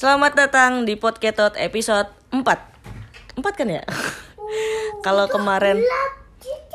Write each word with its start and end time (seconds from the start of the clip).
Selamat 0.00 0.32
datang 0.32 0.88
di 0.88 0.96
Podketot 0.96 1.60
episode 1.60 2.08
4 2.32 2.40
4 2.40 3.36
kan 3.52 3.68
ya? 3.68 3.84
Kalau 5.04 5.28
kemarin 5.28 5.76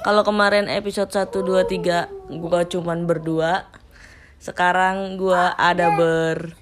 Kalau 0.05 0.21
kemarin 0.21 0.69
episode 0.69 1.09
1, 1.09 1.33
2, 1.33 1.66
3 1.66 2.38
Gua 2.38 2.61
cuman 2.69 3.09
berdua. 3.09 3.66
Sekarang 4.38 5.17
gua 5.17 5.58
ada 5.58 5.98
ber 5.98 6.53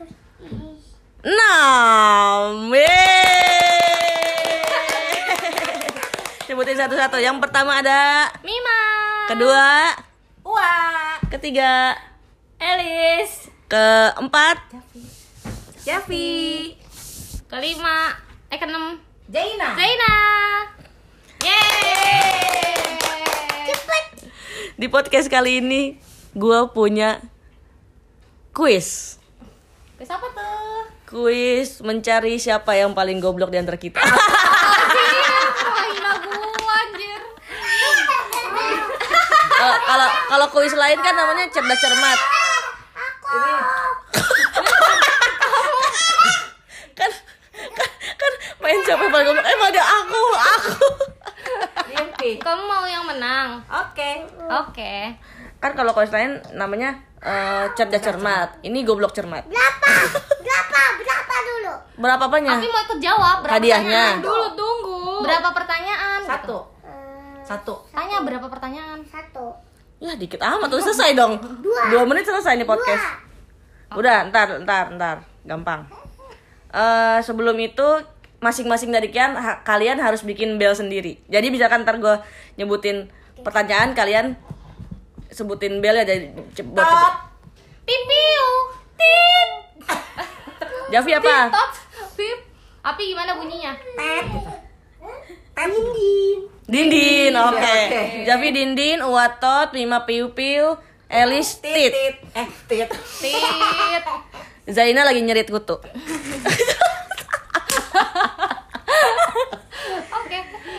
Enam. 1.28 2.72
Yeay. 2.72 4.48
Sebutin 6.48 6.80
satu-satu. 6.80 7.20
Yang 7.20 7.44
pertama 7.44 7.84
ada 7.84 8.32
Mima. 8.40 8.80
Kedua 9.28 10.00
Ua 10.48 10.72
Ketiga 11.28 12.00
Elis. 12.56 13.52
Keempat 13.68 14.64
Javi 15.84 16.74
Kelima. 17.52 18.16
Eh 18.48 18.58
keenam. 18.58 18.98
Jaina. 19.28 19.76
Zaina 19.76 20.14
Yeay. 21.44 22.98
Cepet. 23.68 24.06
Di 24.80 24.88
podcast 24.88 25.28
kali 25.28 25.60
ini 25.60 26.00
Gua 26.34 26.72
punya 26.72 27.20
Quiz 28.56 29.20
Kuis 30.00 30.10
apa 30.10 30.28
tuh? 30.32 30.82
Kuis 31.08 31.84
mencari 31.86 32.40
siapa 32.40 32.74
yang 32.74 32.98
paling 32.98 33.22
goblok 33.22 33.54
di 33.54 33.62
antara 33.62 33.78
kita. 33.78 34.02
Kalau 39.94 40.10
kalau 40.28 40.48
kuis 40.50 40.74
lain 40.74 40.98
kan 41.00 41.14
namanya 41.14 41.46
cerdas 41.54 41.78
cermat. 41.80 42.20
kan, 46.98 47.12
kan 47.78 47.92
kan 48.18 48.34
main 48.64 48.80
siapa 48.82 49.02
yang 49.04 49.12
paling 49.12 49.28
goblok? 49.28 49.46
Emang 49.46 49.70
ada 49.70 49.84
aku, 49.84 50.24
aku. 50.34 50.88
Kamu 52.24 52.64
mau 52.64 52.88
yang 52.88 53.04
menang? 53.04 53.60
Oke. 53.68 54.24
Oke 54.48 55.20
Kan 55.60 55.76
kalau 55.76 55.92
kuis 55.92 56.08
lain 56.08 56.40
namanya 56.56 56.96
eh, 57.20 57.68
cerdas 57.76 58.00
cermat. 58.00 58.60
Ini 58.60 58.84
goblok 58.84 59.12
cermat. 59.12 59.44
Berapa? 59.48 59.92
Berapa? 60.40 60.82
Berapa 61.00 61.36
dulu? 61.44 61.74
Berapa 62.00 62.24
apanya? 62.28 62.56
Tapi 62.56 62.68
mau 62.68 62.82
ikut 62.84 63.00
jawab 63.00 63.36
berapa 63.44 63.56
Hadiahnya. 63.60 64.04
pertanyaan? 64.20 64.24
Dulu 64.24 64.48
tunggu 64.56 65.00
Berapa 65.24 65.50
pertanyaan? 65.52 66.20
Satu. 66.24 66.58
Eh, 66.84 67.36
Satu. 67.44 67.74
Tanya 67.92 68.24
berapa 68.24 68.48
pertanyaan? 68.48 69.00
satu. 69.08 69.56
Ya 70.04 70.16
dikit 70.20 70.40
amat 70.40 70.68
tuh 70.68 70.84
selesai 70.84 71.16
dong. 71.16 71.40
Dua 71.64 72.04
menit 72.04 72.28
selesai 72.28 72.60
nih 72.60 72.68
podcast. 72.68 73.24
Udah, 73.96 74.28
ntar, 74.28 74.60
ntar, 74.64 74.92
ntar, 74.96 75.18
gampang. 75.48 75.88
Eh 76.76 77.20
sebelum 77.24 77.56
itu 77.56 77.88
masing-masing 78.44 78.92
dari 78.92 79.08
kalian 79.08 79.40
ha- 79.40 79.64
kalian 79.64 79.98
harus 80.04 80.28
bikin 80.28 80.60
bel 80.60 80.76
sendiri. 80.76 81.24
Jadi 81.32 81.48
misalkan 81.48 81.88
ntar 81.88 82.04
gue 82.04 82.16
nyebutin 82.60 83.08
pertanyaan 83.40 83.96
kalian 83.96 84.36
sebutin 85.32 85.80
bel 85.80 85.96
ya 85.96 86.04
jadi 86.04 86.36
buat 86.36 86.52
cepet. 86.84 87.14
Pipiu 87.88 88.48
Tit 89.00 89.50
Javi 90.94 91.12
apa? 91.16 91.50
Tot 91.50 91.74
Pip 92.20 92.40
Api 92.84 93.04
gimana 93.16 93.40
bunyinya? 93.40 93.72
Tet. 93.80 94.28
Tet. 94.28 95.72
Dindin. 95.72 96.40
Dindin, 96.68 97.32
oke. 97.32 97.56
oke. 97.56 98.02
Javi 98.28 98.48
dindin, 98.52 99.00
Uwatot, 99.00 99.72
Mima 99.72 100.04
piu 100.04 100.36
piu, 100.36 100.76
Elis 101.08 101.64
tit. 101.64 101.96
Tit. 101.96 102.16
Eh, 102.36 102.48
tit. 102.68 102.90
Tit 102.92 104.04
Zaina 104.68 105.08
lagi 105.08 105.24
nyerit 105.24 105.48
kutu. 105.48 105.80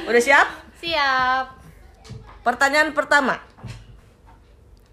Udah 0.05 0.23
siap? 0.23 0.49
Siap 0.77 1.47
Pertanyaan 2.41 2.93
pertama. 2.93 3.41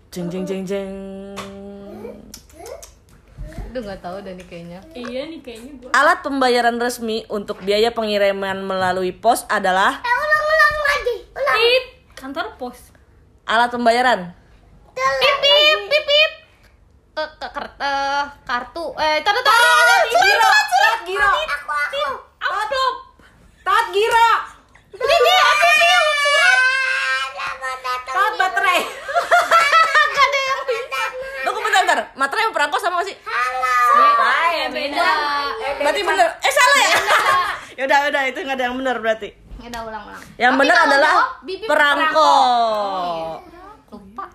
Jeng 0.10 0.28
jeng 0.28 0.44
jeng 0.44 0.64
jeng. 0.64 0.92
Aduh 3.66 3.82
gak 3.82 4.00
tau 4.00 4.20
dah 4.20 4.28
nih 4.30 4.44
kayaknya 4.44 4.80
Iya 4.92 5.32
nih 5.32 5.40
kayaknya 5.40 5.72
gua 5.80 5.90
Alat 5.94 6.20
pembayaran 6.22 6.76
resmi 6.76 7.24
untuk 7.28 7.60
biaya 7.62 7.88
pengiriman 7.90 8.60
melalui 8.62 9.12
pos 9.14 9.48
adalah 9.48 9.96
Eh, 9.98 10.12
ulang, 10.14 10.44
ulang 10.46 10.76
lagi. 10.82 11.16
Ulang. 11.32 11.56
Tit 11.56 11.86
Kantor 12.14 12.46
pos 12.56 12.92
alat 13.42 13.68
pembayaran. 13.68 14.32
Pip 14.92 15.36
pip 15.38 15.80
pip 15.86 16.04
pip 16.06 16.32
ke, 17.12 17.24
ke, 17.34 17.48
ker- 17.50 17.76
eh, 17.78 18.24
kartu 18.44 18.86
eh 18.98 19.20
taruh 19.22 19.40
taruh 19.42 20.02
Giro. 20.06 20.52
Giro. 21.02 21.32
Amplop 22.42 22.96
Tot 23.62 23.86
giro. 23.92 24.30
Didi 24.92 25.34
apa 25.40 25.68
sih 25.72 25.88
yang 25.88 26.08
surat 28.12 28.34
baterai. 28.36 28.80
Gak 30.12 30.26
ada 30.28 30.40
yang 30.44 30.62
bisa 30.68 31.02
Tunggu 31.48 31.60
bentar 31.64 31.82
bentar. 31.88 32.00
Materai 32.20 32.44
sama 32.44 32.54
perangko 32.56 32.78
sama 32.84 33.00
sih? 33.08 33.16
Halo. 33.24 33.80
Eh 34.52 34.68
beda 34.68 35.10
Berarti 35.80 36.02
bener. 36.04 36.28
Eh 36.44 36.52
salah 36.52 36.80
ya? 36.84 36.90
Yaudah 37.80 37.98
udah 38.12 38.24
itu 38.28 38.40
nggak 38.44 38.58
ada 38.60 38.66
yang 38.68 38.76
bener 38.78 38.96
berarti. 39.00 39.30
Ya 39.62 39.68
udah 39.72 39.82
ulang 39.88 40.04
ulang 40.10 40.24
Yang 40.36 40.54
bener 40.60 40.78
adalah 40.78 41.14
bibip 41.48 41.68
perangko. 41.72 42.34
Lupa 43.92 44.26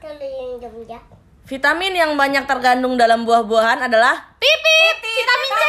Kalau 0.00 0.24
yang 0.24 0.52
jam 0.60 1.02
Vitamin 1.50 1.92
yang 1.98 2.14
banyak 2.14 2.46
terkandung 2.46 2.94
dalam 2.94 3.26
buah-buahan 3.26 3.90
adalah 3.90 4.38
Pip 4.38 4.58
pip 4.62 4.96
Vitamin 5.02 5.50
C 5.50 5.64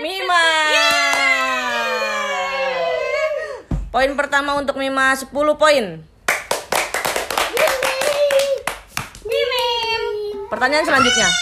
Mima. 0.00 0.44
Poin 3.90 4.10
pertama 4.14 4.54
untuk 4.54 4.78
Mima 4.78 5.10
10 5.12 5.30
poin. 5.58 5.86
Pertanyaan 10.46 10.86
selanjutnya. 10.86 11.28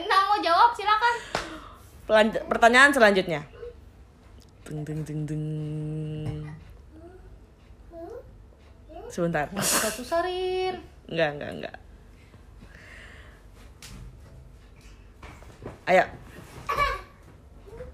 Nah 0.00 0.26
mau 0.26 0.42
jawab 0.42 0.74
silakan 0.74 1.14
Pelan- 2.02 2.42
pertanyaan 2.50 2.90
selanjutnya. 2.90 3.46
Deng 4.66 4.82
deng 4.82 5.06
deng 5.06 5.22
deng. 5.22 5.44
Sebentar. 9.06 9.46
Satu 9.54 10.02
sarin 10.02 10.82
Enggak, 11.06 11.30
enggak, 11.38 11.50
enggak. 11.54 11.76
Ayo. 15.86 16.04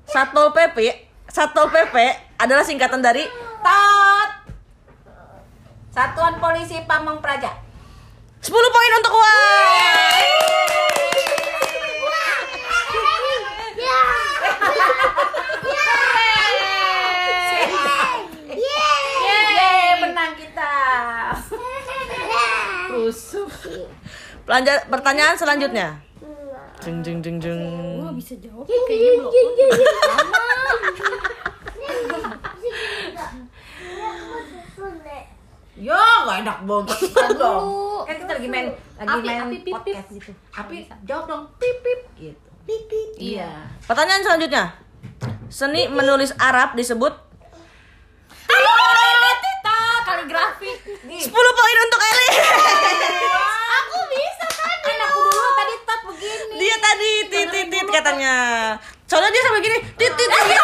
Satpol 0.04 0.52
PP, 0.52 1.05
Satpol 1.28 1.68
PP 1.68 1.94
adalah 2.36 2.64
singkatan 2.64 3.00
dari 3.00 3.26
Tot. 3.60 4.30
Satuan 5.90 6.36
Polisi 6.36 6.76
Pamong 6.84 7.18
Praja. 7.18 7.50
10 8.38 8.52
poin 8.52 8.92
untuk 8.94 9.12
Wai. 9.12 10.24
Yeay, 18.48 20.00
menang 20.00 20.32
kita. 20.34 20.72
Rusuh. 22.88 23.48
Pelanja- 24.46 24.86
pertanyaan 24.88 25.36
selanjutnya. 25.36 26.05
Jeng 26.86 27.02
jeng 27.02 27.18
jeng 27.18 27.42
jeng. 27.42 27.58
bisa 28.14 28.38
jawab. 28.38 28.62
Kayaknya 28.62 29.10
belum 29.18 29.26
Yo, 35.76 35.92
gak 35.98 36.40
enak 36.46 36.58
banget 36.62 36.98
kan 37.10 37.30
dong. 37.34 38.06
Kan 38.06 38.16
kita 38.22 38.32
lagi 38.38 38.48
main 38.48 38.70
lagi 38.96 39.18
Api, 39.18 39.26
main 39.26 39.40
api, 39.44 39.56
pip, 39.60 39.66
pip, 39.66 39.74
podcast 39.74 40.08
gitu. 40.14 40.30
Api, 40.54 40.76
jawab 41.02 41.24
dong. 41.26 41.42
Pip 41.58 41.76
pip. 41.82 42.00
Gitu. 42.14 42.38
Iya. 43.18 43.66
Pertanyaan 43.82 44.22
selanjutnya. 44.22 44.78
Seni 45.50 45.90
menulis 45.90 46.38
Arab 46.38 46.78
disebut 46.78 47.26
Kaligrafi. 50.06 50.70
10 51.06 51.28
poin 51.34 51.76
untuk 51.82 52.00
Eli. 52.00 52.28
Aku 53.82 53.98
bisa 54.06 54.46
kan 54.48 54.78
Kan 54.80 54.98
aku 55.02 55.18
dulu 55.18 55.48
tadi 55.58 55.74
tot 55.82 56.00
begini. 56.08 56.54
Dia 56.62 56.76
tadi 56.78 57.10
titit 57.26 57.66
tit 57.86 58.02
katanya. 58.02 58.34
Soalnya 59.06 59.30
dia 59.30 59.42
sampai 59.46 59.62
gini 59.62 59.78
titit 59.94 60.18
tit. 60.18 60.60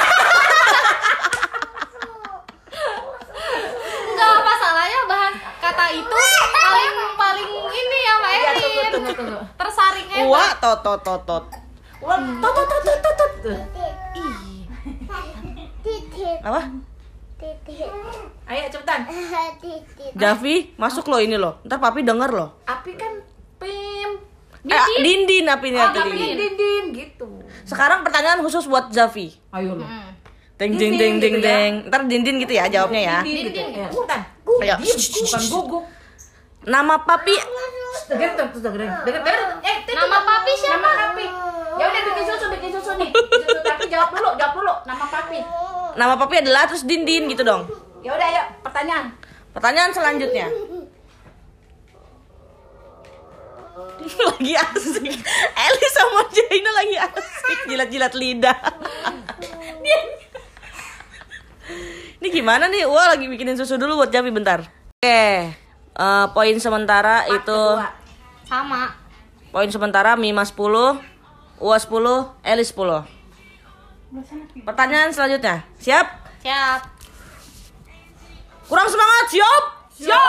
Enggak 4.11 4.39
masalahnya 4.43 5.01
bahan 5.07 5.35
kata 5.63 5.85
itu 5.95 6.19
paling 6.51 6.95
paling 7.15 7.51
ini 7.71 7.99
ya 8.03 8.13
Mbak 8.19 8.33
Iya, 8.33 8.43
Erin 8.43 8.59
tunggu, 8.59 8.83
tunggu, 8.91 9.13
tunggu. 9.15 9.39
Tersaring 9.55 10.09
enak 10.11 10.27
Wah, 10.27 10.51
tot 10.59 10.79
tot 10.83 11.01
tot 11.07 11.23
tot. 11.23 11.45
Wah, 12.03 12.19
tot 12.19 12.53
tot 12.59 12.67
tot 12.83 12.99
tot 12.99 13.15
tot. 13.15 13.31
Apa? 16.43 16.61
Titit. 17.39 17.91
Ayo 18.51 18.63
cepetan. 18.71 19.01
Titit. 19.63 20.11
Javi, 20.19 20.75
masuk 20.75 21.07
lo 21.07 21.23
ini 21.23 21.39
lo. 21.39 21.63
Ntar 21.63 21.79
papi 21.79 22.03
denger 22.03 22.31
lo. 22.35 22.47
Api 22.67 22.99
kan 22.99 23.15
pim. 23.63 24.31
Eh, 24.62 24.79
dindin 25.00 25.44
apinya 25.44 25.82
Oh, 25.82 25.93
tadi. 25.93 26.14
tapi 26.14 26.38
dindin 26.38 26.85
gitu. 26.93 27.26
Sekarang 27.62 28.06
pertanyaan 28.06 28.38
khusus 28.41 28.62
buat 28.64 28.88
Zafi. 28.88 29.35
Ayo 29.50 29.75
lo. 29.75 29.82
Hmm. 29.82 30.14
Deng 30.55 30.79
deng 30.79 30.94
deng 30.94 31.19
deng 31.19 31.35
gitu 31.35 31.43
ya. 31.43 31.50
deng. 31.67 31.73
Ntar 31.91 32.00
dindin 32.06 32.37
gitu 32.38 32.53
ya 32.53 32.64
jawabnya 32.70 33.03
ya. 33.03 33.19
Dindin 33.20 33.44
gitu. 33.49 33.59
Ya, 33.59 33.88
bukan. 33.91 34.20
Ayo. 34.62 34.75
Bukan 34.79 35.43
guguk. 35.49 35.85
Nama 36.62 36.94
papi 37.03 37.35
Dengar 38.06 38.31
tuh, 38.38 38.47
dengar. 38.56 39.03
Dengar. 39.03 39.37
Eh, 39.61 39.76
Nama 39.88 40.19
papi 40.23 40.53
siapa? 40.55 40.79
Nama 40.79 40.91
papi. 41.11 41.26
Ya 41.73 41.85
udah 41.85 42.03
bikin 42.05 42.25
susu, 42.25 42.47
bikin 42.49 42.70
susu 42.70 42.93
nih. 42.97 43.11
Tapi 43.62 43.85
jawab 43.88 44.08
dulu, 44.12 44.31
jawab 44.37 44.53
dulu. 44.55 44.75
Nama 44.85 45.05
papi. 45.05 45.38
nama 45.93 46.15
papi 46.17 46.35
adalah 46.38 46.65
terus 46.65 46.87
dindin 46.87 47.26
gitu 47.26 47.43
dong. 47.43 47.67
Ya 48.00 48.15
udah, 48.15 48.26
ayo 48.26 48.43
pertanyaan. 48.62 49.12
Pertanyaan 49.53 49.91
selanjutnya. 49.91 50.47
lagi 54.31 54.52
asik. 54.56 55.14
Eli 55.52 55.87
sama 55.90 56.20
Jaina 56.31 56.70
lagi 56.73 56.96
asik 56.99 57.58
jilat-jilat 57.69 58.12
lidah. 58.14 58.58
Ini 62.23 62.29
gimana 62.31 62.70
nih? 62.70 62.87
Wah 62.87 63.14
lagi 63.14 63.26
bikinin 63.26 63.58
susu 63.58 63.75
dulu 63.75 63.99
buat 63.99 64.11
Javi 64.11 64.31
bentar. 64.31 64.62
Oke, 65.02 65.50
eh, 65.99 66.25
poin 66.31 66.56
sementara 66.58 67.26
itu 67.26 67.43
Kedua. 67.43 67.90
Sama. 68.46 68.94
poin 69.50 69.67
sementara 69.67 70.14
Mima 70.14 70.46
10, 70.46 70.55
Ua 71.58 71.76
10, 71.79 72.31
Eli 72.43 72.62
10. 72.62 73.02
Pertanyaan 74.62 75.11
selanjutnya. 75.11 75.64
Siap? 75.81 76.06
Siap. 76.44 76.81
Kurang 78.69 78.87
semangat, 78.87 79.25
siap? 79.29 79.64
Siap. 79.93 80.20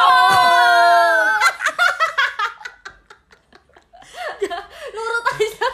Nurut 4.93 5.25
aja. 5.33 5.67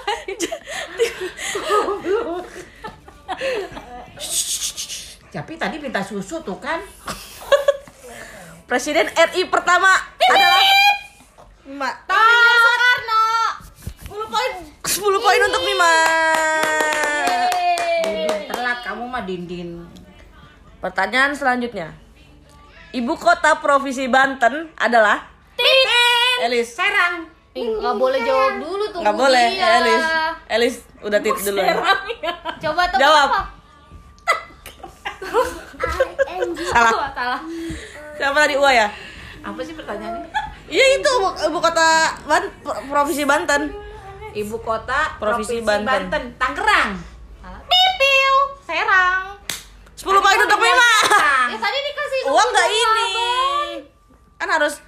Tapi 5.29 5.47
tadi 5.59 5.75
minta 5.77 5.99
susu 5.99 6.39
tuh 6.39 6.55
kan. 6.57 6.79
Presiden 8.69 9.11
RI 9.11 9.51
pertama 9.51 9.91
adalah 10.15 10.63
Mima. 11.67 11.89
Soekarno. 12.63 13.23
10 14.07 14.31
poin. 14.31 14.51
10 14.87 15.25
poin 15.25 15.41
untuk 15.43 15.61
Mima. 15.67 15.93
Dindin 18.07 18.41
telat 18.47 18.79
kamu 18.87 19.03
mah 19.05 19.23
dindin. 19.27 19.69
Pertanyaan 20.79 21.35
selanjutnya. 21.35 21.91
Ibu 22.95 23.13
kota 23.19 23.59
Provinsi 23.59 24.07
Banten 24.07 24.71
adalah 24.79 25.27
Elis. 26.39 26.71
Serang. 26.71 27.27
Ih, 27.51 27.67
nggak 27.67 27.95
boleh 27.99 28.23
jawab 28.23 28.63
dulu 28.63 28.83
tuh. 28.95 28.99
Nggak 29.03 29.15
boleh, 29.19 29.45
Elis. 29.59 30.05
Elis 30.47 30.75
udah 31.03 31.19
tit 31.19 31.35
dulu. 31.35 31.59
Coba 32.63 32.83
tebak 32.87 33.01
Jawab. 33.03 33.27
apa? 33.27 33.58
Salah. 36.69 36.91
Salah. 37.17 37.39
Siapa 38.15 38.37
tadi 38.37 38.55
Ua 38.55 38.71
ya? 38.71 38.87
Apa 39.39 39.59
sih 39.63 39.73
pertanyaannya? 39.73 40.27
Iya 40.69 40.85
itu 40.95 41.09
ibu, 41.09 41.29
ibu 41.49 41.57
kota 41.57 41.87
Ban- 42.23 42.51
Pro- 42.61 42.81
Provinsi 42.85 43.23
Banten. 43.23 43.73
Ibu 44.31 44.57
kota 44.59 45.17
Provinsi 45.17 45.63
Banten. 45.63 46.11
Tangerang. 46.35 46.89
Salah. 47.39 47.61
Pipiu. 47.63 48.35
Serang. 48.63 49.21
10 49.95 50.05
poin 50.15 50.37
untuk 50.37 50.59
Mima. 50.59 50.91
Ya 51.49 51.57
tadi 51.57 51.77
dikasih 51.81 52.19
Uang 52.29 52.47
nggak 52.47 52.67
dua, 52.67 52.79
ini. 52.79 53.09
Kan 54.37 54.47
harus 54.49 54.79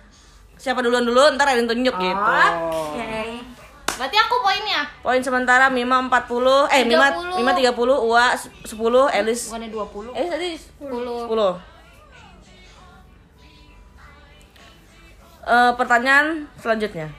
siapa 0.56 0.80
duluan 0.80 1.04
dulu, 1.04 1.36
ntar 1.36 1.50
ada 1.50 1.58
yang 1.58 1.68
tunjuk 1.68 1.92
gitu. 1.92 2.32
Oke. 2.72 3.44
Berarti 3.92 4.18
aku 4.18 4.36
poinnya. 4.40 4.82
Poin 5.02 5.20
sementara 5.20 5.68
Mima 5.68 6.00
40, 6.00 6.70
eh 6.70 6.86
Mima 6.86 7.12
30. 7.12 7.38
Mima 7.38 7.52
30, 7.54 7.76
Ua 8.02 8.26
10, 8.34 8.72
Elis 9.12 9.42
Bukannya 9.50 9.70
20. 9.70 10.16
Eh 10.16 10.26
tadi 10.26 10.50
10. 10.80 11.28
10. 11.28 11.71
Eh, 15.42 15.72
pertanyaan 15.74 16.46
selanjutnya. 16.62 17.10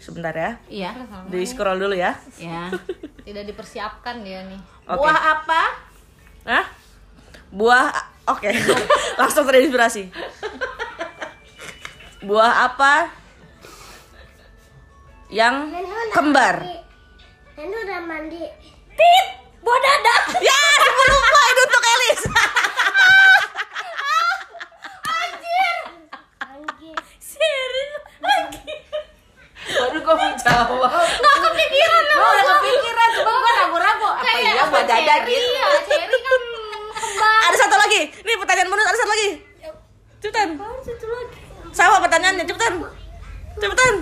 Sebentar 0.00 0.32
ya. 0.32 0.50
Iya. 0.70 0.90
Di 1.28 1.44
scroll 1.44 1.76
dulu 1.76 1.94
ya. 1.94 2.16
Ya. 2.38 2.70
Tidak 3.26 3.44
dipersiapkan 3.44 4.22
dia 4.24 4.46
nih. 4.46 4.60
Oke. 4.88 4.96
Buah 4.96 5.20
apa? 5.36 5.62
Hah? 6.48 6.64
Buah 7.50 7.84
oke. 8.30 8.50
Langsung 9.20 9.44
terinspirasi. 9.44 10.08
Buah 12.24 12.70
apa 12.70 13.10
yang 15.30 15.70
kembar? 16.12 16.62
Nenu 17.54 17.76
udah 17.76 18.00
mandi. 18.00 18.40
Tit, 18.96 19.26
buah 19.60 19.78
dadah. 19.78 20.20
Ya, 20.40 20.60
10 20.80 21.34
poin 21.36 21.56
untuk 21.60 21.82
Elis. 21.84 22.20
Anjir. 25.10 26.96
Serius 27.20 27.92
lagi. 28.20 28.74
Baru 29.70 29.98
gue 30.02 30.14
mau 30.16 30.29
jawab. 30.42 30.90
Nggak 30.90 31.36
kepikiran 31.40 32.02
Gue 32.10 32.28
udah 32.30 32.44
kepikiran, 32.58 33.08
cuma 33.14 33.32
gue 33.32 33.52
ragu-ragu. 33.56 34.08
Apa 34.10 34.36
iya 34.36 34.62
buat 34.66 34.84
dada 34.84 35.14
gitu. 35.24 35.48
ya, 35.50 35.66
Cherry 35.82 36.18
kan 36.18 36.42
kembar. 36.92 37.40
Ada 37.46 37.56
satu 37.58 37.76
lagi. 37.76 38.00
Nih 38.20 38.34
pertanyaan 38.36 38.68
bonus 38.68 38.86
ada 38.86 38.98
satu 38.98 39.10
lagi. 39.10 39.28
Cepetan. 40.20 40.48
Sama 41.70 41.96
pertanyaannya, 41.98 42.44
cepetan. 42.44 42.72
Cepetan. 43.56 43.94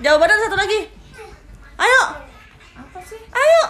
Jawabannya 0.00 0.34
ada 0.34 0.44
satu 0.48 0.56
lagi. 0.56 0.80
Ayo, 1.76 2.00
Apa 2.76 2.98
sih? 3.00 3.20
ayo. 3.20 3.62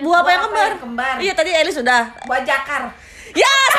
Buah 0.00 0.18
apa 0.20 0.30
yang 0.30 0.42
kembar? 0.46 0.70
kembar? 0.80 1.14
Iya 1.16 1.32
tadi 1.34 1.50
Elis 1.50 1.76
sudah. 1.76 2.08
Buah 2.24 2.40
jakar. 2.40 2.88
Ya, 3.30 3.52
10 3.68 3.78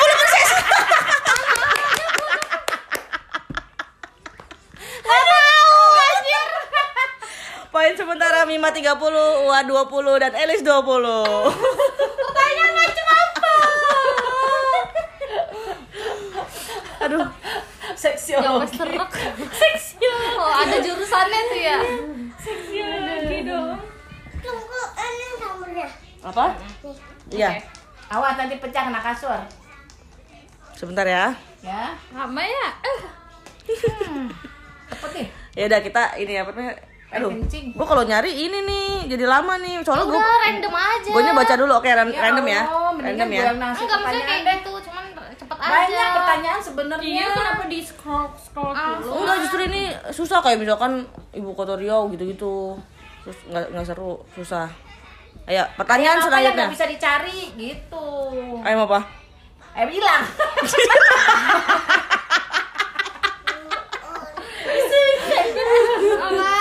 Poin 7.71 7.95
sementara 7.95 8.43
Mima 8.43 8.67
30, 8.67 8.83
Ua 9.47 9.63
20, 9.63 10.19
dan 10.19 10.35
Elis 10.35 10.59
20. 10.59 10.75
Pertanyaan 12.19 12.71
macam 12.75 13.05
apa? 13.07 13.53
Aduh, 17.01 17.27
Jawab 18.43 18.67
serak. 18.67 19.11
Seksial. 19.55 20.19
Oh, 20.35 20.51
ada 20.51 20.83
jurusannya 20.83 21.39
tuh 21.47 21.59
ya. 21.59 21.77
Tunggu 24.41 24.81
ini 24.91 25.27
kamunya. 25.39 25.87
apa? 26.21 26.45
Iya, 27.31 27.49
Awas 28.11 28.35
nanti 28.35 28.59
pecah 28.59 28.83
kena 28.83 28.99
kasur. 28.99 29.39
sebentar 30.75 31.07
ya. 31.07 31.31
Ya. 31.63 31.95
Lama 32.11 32.43
ya? 32.43 32.67
Eh. 32.83 32.99
Cepet 34.91 35.09
nih. 35.15 35.27
Ya 35.55 35.63
udah 35.71 35.79
kita 35.79 36.03
ini 36.19 36.33
apa 36.35 36.51
namanya? 36.51 36.75
Aduh, 37.11 37.27
Air 37.27 37.43
kencing. 37.43 37.65
gua 37.75 37.83
kalau 37.85 38.03
nyari 38.03 38.31
ini 38.31 38.59
nih 38.61 38.87
jadi 39.05 39.25
lama 39.25 39.59
nih. 39.59 39.83
Soalnya 39.83 40.05
gua 40.05 40.15
Udah 40.15 40.37
random 40.41 40.73
aja. 40.73 41.09
gua 41.11 41.33
baca 41.35 41.53
dulu 41.55 41.71
oke 41.75 41.89
ran- 41.89 42.15
random 42.15 42.45
ya. 42.47 42.61
Allah, 42.63 42.91
mendingan 42.93 43.11
Random 43.11 43.27
gue 43.27 43.35
ya. 43.35 43.43
yang 43.43 43.51
Enggak 43.51 43.67
maksudnya 43.99 44.23
kayak 44.23 44.41
gitu, 44.55 44.71
cuman 44.81 45.03
cepet 45.33 45.57
aja. 45.57 45.69
Banyak 45.69 46.07
pertanyaan 46.13 46.61
sebenarnya. 46.61 47.11
Iya, 47.11 47.27
kenapa 47.33 47.63
di 47.67 47.79
scroll 47.81 48.25
scroll 48.33 48.71
dulu? 48.71 49.11
Enggak 49.17 49.37
justru 49.41 49.61
ini 49.65 49.81
susah 50.09 50.39
kayak 50.39 50.57
misalkan 50.57 50.91
ibu 51.31 51.51
kota 51.51 51.75
Riau 51.75 52.07
gitu-gitu. 52.07 52.79
Terus 53.21 53.37
nggak 53.45 53.65
nggak 53.69 53.85
seru, 53.85 54.11
susah. 54.31 54.71
Ayo, 55.43 55.67
pertanyaan 55.75 56.15
Apa 56.15 56.21
yang 56.21 56.27
selanjutnya. 56.31 56.63
nggak 56.63 56.73
bisa 56.73 56.87
dicari 56.87 57.39
gitu. 57.55 58.05
Ayo 58.61 58.75
mau 58.77 58.87
apa? 58.87 58.99
Eh 59.73 59.85
bilang. 59.85 60.23
Apa? 66.21 66.53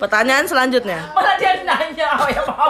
Pertanyaan 0.00 0.48
selanjutnya. 0.48 1.12
Malah 1.12 1.36
dia 1.36 1.60
nanya 1.60 2.08
oh 2.16 2.28
ya 2.32 2.40
apa. 2.40 2.66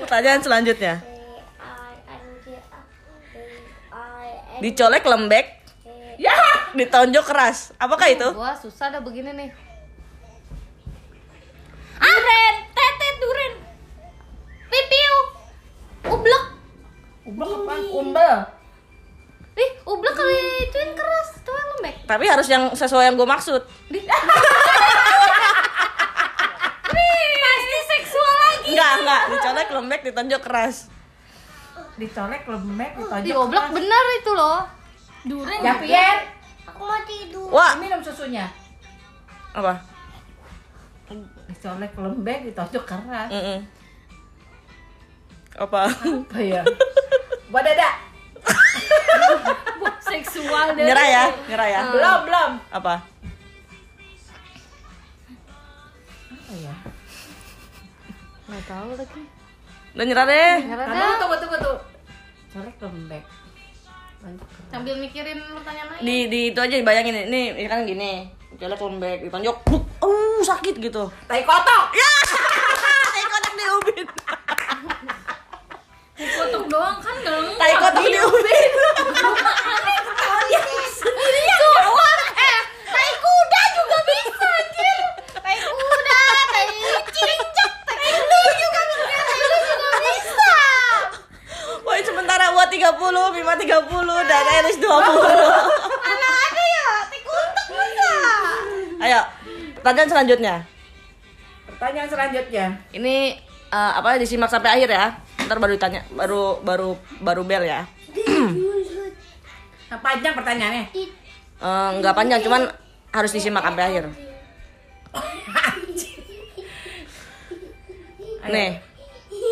Pertanyaan 0.00 0.40
selanjutnya. 0.40 0.94
Dicolek 4.58 5.04
lembek, 5.06 5.46
Ya. 6.18 6.34
ditonjok 6.74 7.22
keras. 7.22 7.70
Apakah 7.78 8.10
itu? 8.10 8.26
Gua 8.34 8.56
susah 8.58 8.90
dah 8.90 8.98
begini 8.98 9.30
nih. 9.30 9.50
Duren, 11.98 12.54
tetet 12.74 13.14
duren. 13.22 13.52
Pipiu. 14.66 15.14
Ublek. 16.10 16.44
Ublek 17.22 17.48
apa? 17.54 17.74
Umbel. 17.94 18.36
Ih, 19.58 19.70
ublek 19.82 20.14
kali 20.14 20.38
ituin 20.64 20.94
keras, 20.94 21.42
tuh 21.42 21.50
yang 21.50 21.68
lembek. 21.74 21.94
Tapi 22.06 22.24
harus 22.24 22.46
yang 22.46 22.70
sesuai 22.70 23.10
yang 23.10 23.18
gue 23.18 23.26
maksud. 23.26 23.58
Pasti 27.38 27.78
seksual 27.90 28.34
lagi. 28.38 28.70
Enggak, 28.70 28.92
enggak. 29.02 29.22
Dicolek 29.28 29.68
lembek, 29.72 30.00
ditonjok 30.06 30.42
keras. 30.42 30.76
Dicolek 31.98 32.46
lemek, 32.46 32.92
ditonjok. 32.94 33.26
Di 33.26 33.32
oblek 33.34 33.66
bener 33.74 34.04
itu 34.14 34.30
loh. 34.30 34.62
Duren. 35.26 35.58
Ya 35.58 35.74
Pier. 35.82 36.16
Aku 36.70 36.86
mau 36.86 37.02
tidur. 37.02 37.50
Wah, 37.50 37.74
Minum 37.76 37.98
susunya. 37.98 38.46
apa? 39.50 39.82
Dicolek 41.50 41.92
lembek, 41.98 42.38
ditusuk 42.46 42.86
keras. 42.86 43.26
Mm-mm. 43.26 43.58
Apa? 45.58 45.90
Apa 45.90 46.38
ya? 46.38 46.62
Buat 47.50 47.66
dada. 47.66 47.90
Seksual 50.02 50.66
deh 50.74 50.84
Nyerah 50.84 51.06
ya, 51.06 51.24
nyerah 51.46 51.68
ya. 51.68 51.80
Belum, 51.92 52.18
belum. 52.24 52.50
Apa? 52.70 52.94
Apa 56.28 56.54
ya? 56.54 56.74
nggak 58.48 58.64
tahu 58.64 58.90
lagi 58.96 59.22
Udah 59.92 60.04
nyerah 60.06 60.24
deh. 60.24 60.56
nyerah 60.64 60.84
dah 60.86 61.12
tunggu, 61.20 61.36
tunggu, 61.36 61.56
tunggu. 61.58 61.76
Colek 62.48 62.76
lembek. 62.80 63.24
Sambil 64.66 64.94
mikirin 64.98 65.38
pertanyaan 65.52 65.94
lain 65.94 66.02
Di 66.02 66.16
di 66.26 66.40
itu 66.50 66.58
aja 66.58 66.74
dibayangin 66.74 67.28
ini, 67.28 67.42
ini 67.54 67.68
kan 67.68 67.84
gini. 67.84 68.12
Colek 68.56 68.80
lembek, 68.80 69.18
ditonjok, 69.22 69.56
buk, 69.62 69.84
uh 70.00 70.40
sakit 70.40 70.80
gitu. 70.80 71.12
Tai 71.28 71.42
kotok. 71.44 71.84
Ya, 71.92 72.10
tai 73.12 73.24
kotak 73.26 73.52
diubin. 73.54 74.06
kotok 76.18 76.64
doang 76.66 76.96
kan 76.98 77.14
nggak 77.20 77.58
Tai 77.58 77.72
kotak 77.76 78.02
diubin. 78.02 78.70
sendiri 80.88 81.42
doang 81.54 82.20
eh 82.34 82.58
tai 82.86 83.10
kuda 83.14 83.62
juga 83.70 83.98
bisa 84.02 84.46
anjir 84.50 84.98
tai 85.36 85.56
kuda 85.60 86.20
tai 86.50 86.64
cincang 87.08 87.72
tai 87.86 88.10
lu 88.18 88.40
juga 88.56 88.80
bisa 88.88 89.16
tai 89.20 89.38
lu 89.38 89.58
juga 89.62 89.88
bisa 90.02 90.50
Woi 91.78 92.00
sementara 92.02 92.50
buat 92.52 92.68
30, 92.68 92.84
Bima 93.32 93.54
30 93.54 93.64
dan 94.88 95.14
Eris 95.28 95.52
20. 95.84 96.00
mana 96.00 96.28
ada 96.32 96.62
ya 96.64 96.86
tai 97.04 97.20
kuda 97.20 97.62
bisa 97.68 98.12
Ayo, 98.98 99.20
pertanyaan 99.78 100.10
selanjutnya. 100.10 100.54
Pertanyaan 101.70 102.08
selanjutnya. 102.10 102.66
Ini 102.90 103.16
eh, 103.70 103.92
apa 103.94 104.18
disimak 104.18 104.50
sampai 104.50 104.74
akhir 104.74 104.90
ya. 104.90 105.06
Ntar 105.46 105.58
baru 105.62 105.78
ditanya, 105.78 106.02
baru 106.10 106.58
baru 106.66 106.98
baru 107.22 107.42
bel 107.46 107.62
ya. 107.62 107.86
Nah, 109.88 109.98
panjang 110.02 110.34
pertanyaannya. 110.34 110.84
Eh, 111.58 111.88
nggak 112.02 112.14
panjang, 112.16 112.40
cuman 112.42 112.66
harus 113.14 113.30
disimak 113.32 113.62
sampai 113.62 113.84
akhir. 113.86 114.04
Nih, 118.48 118.80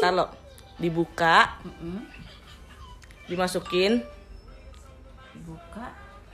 taruh 0.00 0.32
dibuka, 0.80 1.60
dimasukin, 3.28 4.00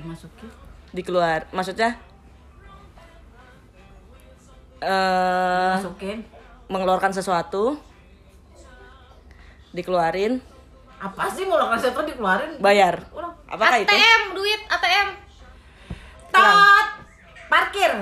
Buka, 0.02 0.18
dimasukin. 0.18 0.49
dikeluar. 0.92 1.40
Maksudnya 1.49 1.90
eh 4.80 5.73
Masukin. 5.78 6.18
mengeluarkan 6.66 7.14
sesuatu, 7.14 7.78
dikeluarin, 9.71 10.42
Apa 10.99 11.30
sih 11.30 11.47
lakukan 11.47 11.78
sesuatu 11.78 12.02
dikeluarin? 12.04 12.59
bayar. 12.59 13.06
Ulang. 13.12 13.30
Apakah 13.47 13.78
itu? 13.78 13.88
ATM 13.88 14.23
duit 14.32 14.61
ATM 14.66 15.09
Tot. 16.32 16.87
Parkir. 17.47 17.92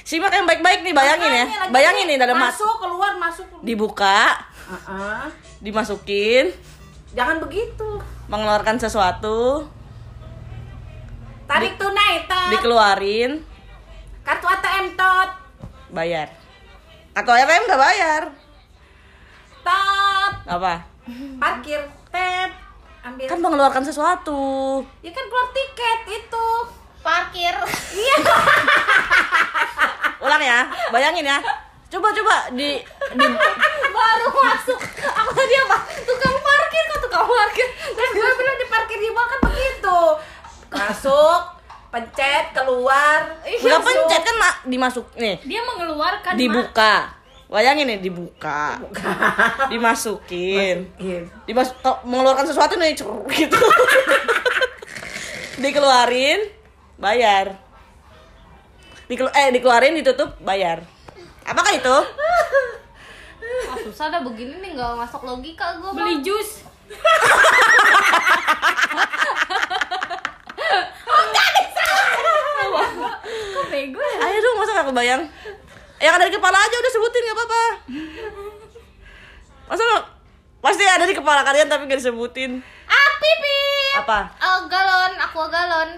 Simak 0.00 0.30
yang 0.32 0.46
baik-baik 0.46 0.80
nih, 0.80 0.94
bayangin 0.94 1.28
ya. 1.28 1.44
Makanya 1.44 1.70
Bayangin 1.70 2.06
nih 2.06 2.16
dalam 2.16 2.36
mat. 2.36 2.54
Masuk, 2.54 2.74
keluar, 2.78 3.12
masuk. 3.16 3.46
Dibuka, 3.60 4.38
Uh-uh. 4.64 5.26
dimasukin, 5.60 6.54
Jangan 7.12 7.38
begitu. 7.38 7.98
mengeluarkan 8.26 8.78
sesuatu, 8.78 9.66
Tarik 11.56 11.80
tunai, 11.80 12.20
tot. 12.28 12.52
dikeluarin, 12.52 13.40
Kartu 14.20 14.44
ATM, 14.44 14.92
tot. 14.92 15.30
bayar. 15.88 16.28
Atau 17.16 17.32
ATM 17.32 17.64
nggak 17.64 17.80
bayar. 17.80 18.22
Tot. 19.64 20.32
Apa? 20.52 20.84
Parkir. 21.40 21.80
Tet. 22.12 22.52
Ambil. 23.00 23.24
Kan 23.24 23.40
mengeluarkan 23.40 23.80
sesuatu. 23.80 24.84
Ya 25.00 25.08
kan 25.16 25.24
keluar 25.24 25.48
tiket 25.56 26.00
itu. 26.12 26.46
parkir 27.00 27.54
Ulang 30.28 30.42
ya, 30.44 30.68
bayangin 30.92 31.24
ya. 31.24 31.40
Coba 31.88 32.12
coba 32.12 32.52
di 32.52 32.84
di 33.16 33.26
baru 33.88 34.28
masuk 34.28 34.76
aku 35.06 35.30
tadi 35.32 35.54
apa 35.56 35.76
tukang 36.04 36.36
parkir 36.36 36.82
kok 36.84 37.00
tukang 37.00 37.24
parkir 37.24 37.68
Terus 37.94 38.10
gue 38.10 38.30
bilang 38.36 38.58
di 38.58 38.66
parkir 38.68 38.98
di 39.00 39.08
mall 39.08 39.24
kan 39.24 39.40
begitu. 39.40 39.98
Masuk, 40.68 41.40
pencet, 41.88 42.44
keluar. 42.52 43.20
udah 43.42 43.80
pencet 43.80 44.22
kan 44.22 44.36
ma- 44.36 44.60
dimasuk 44.64 45.06
nih. 45.14 45.38
dia 45.40 45.60
mengeluarkan 45.60 46.34
Dibuka. 46.34 47.12
Bayangin 47.46 47.86
nih 47.86 47.98
dibuka. 48.00 48.74
Dimasukin. 49.70 50.90
Iya. 50.96 51.20
Dimas 51.44 51.70
to- 51.76 52.02
mengeluarkan 52.02 52.42
sesuatu 52.42 52.74
nih 52.74 52.92
cer- 52.92 53.06
gitu. 53.28 53.54
Dikeluarin, 55.56 56.42
bayar. 56.96 57.54
Dikelu 59.06 59.30
eh 59.30 59.48
dikeluarin 59.50 59.94
ditutup 59.94 60.34
bayar. 60.40 60.82
Apakah 61.44 61.70
itu? 61.70 61.96
Ah, 63.66 63.78
susah 63.78 64.10
dah 64.10 64.20
begini 64.20 64.58
nih 64.58 64.74
nggak 64.74 64.98
masuk 64.98 65.22
logika 65.22 65.78
gue 65.78 65.90
beli 65.92 66.18
jus 66.20 66.66
Kok 73.26 73.66
bego 73.68 74.00
ya? 74.00 74.18
Ayo 74.22 74.38
dong 74.38 74.56
masa 74.56 74.72
gak 74.74 74.88
kebayang 74.88 75.22
Yang 75.96 76.12
ada 76.12 76.24
di 76.24 76.34
kepala 76.34 76.58
aja 76.58 76.76
udah 76.76 76.92
sebutin 76.92 77.22
gak 77.22 77.36
apa-apa 77.36 77.62
Masa 79.66 79.82
nggak- 79.82 80.08
Pasti 80.58 80.82
ada 80.82 81.04
di 81.04 81.14
kepala 81.14 81.40
kalian 81.42 81.66
tapi 81.66 81.86
gak 81.86 81.98
disebutin 81.98 82.58
Api 82.84 83.30
pip 83.38 83.94
Apa? 83.98 84.18
Oh, 84.36 84.58
galon, 84.66 85.12
aqua 85.16 85.46
galon 85.46 85.90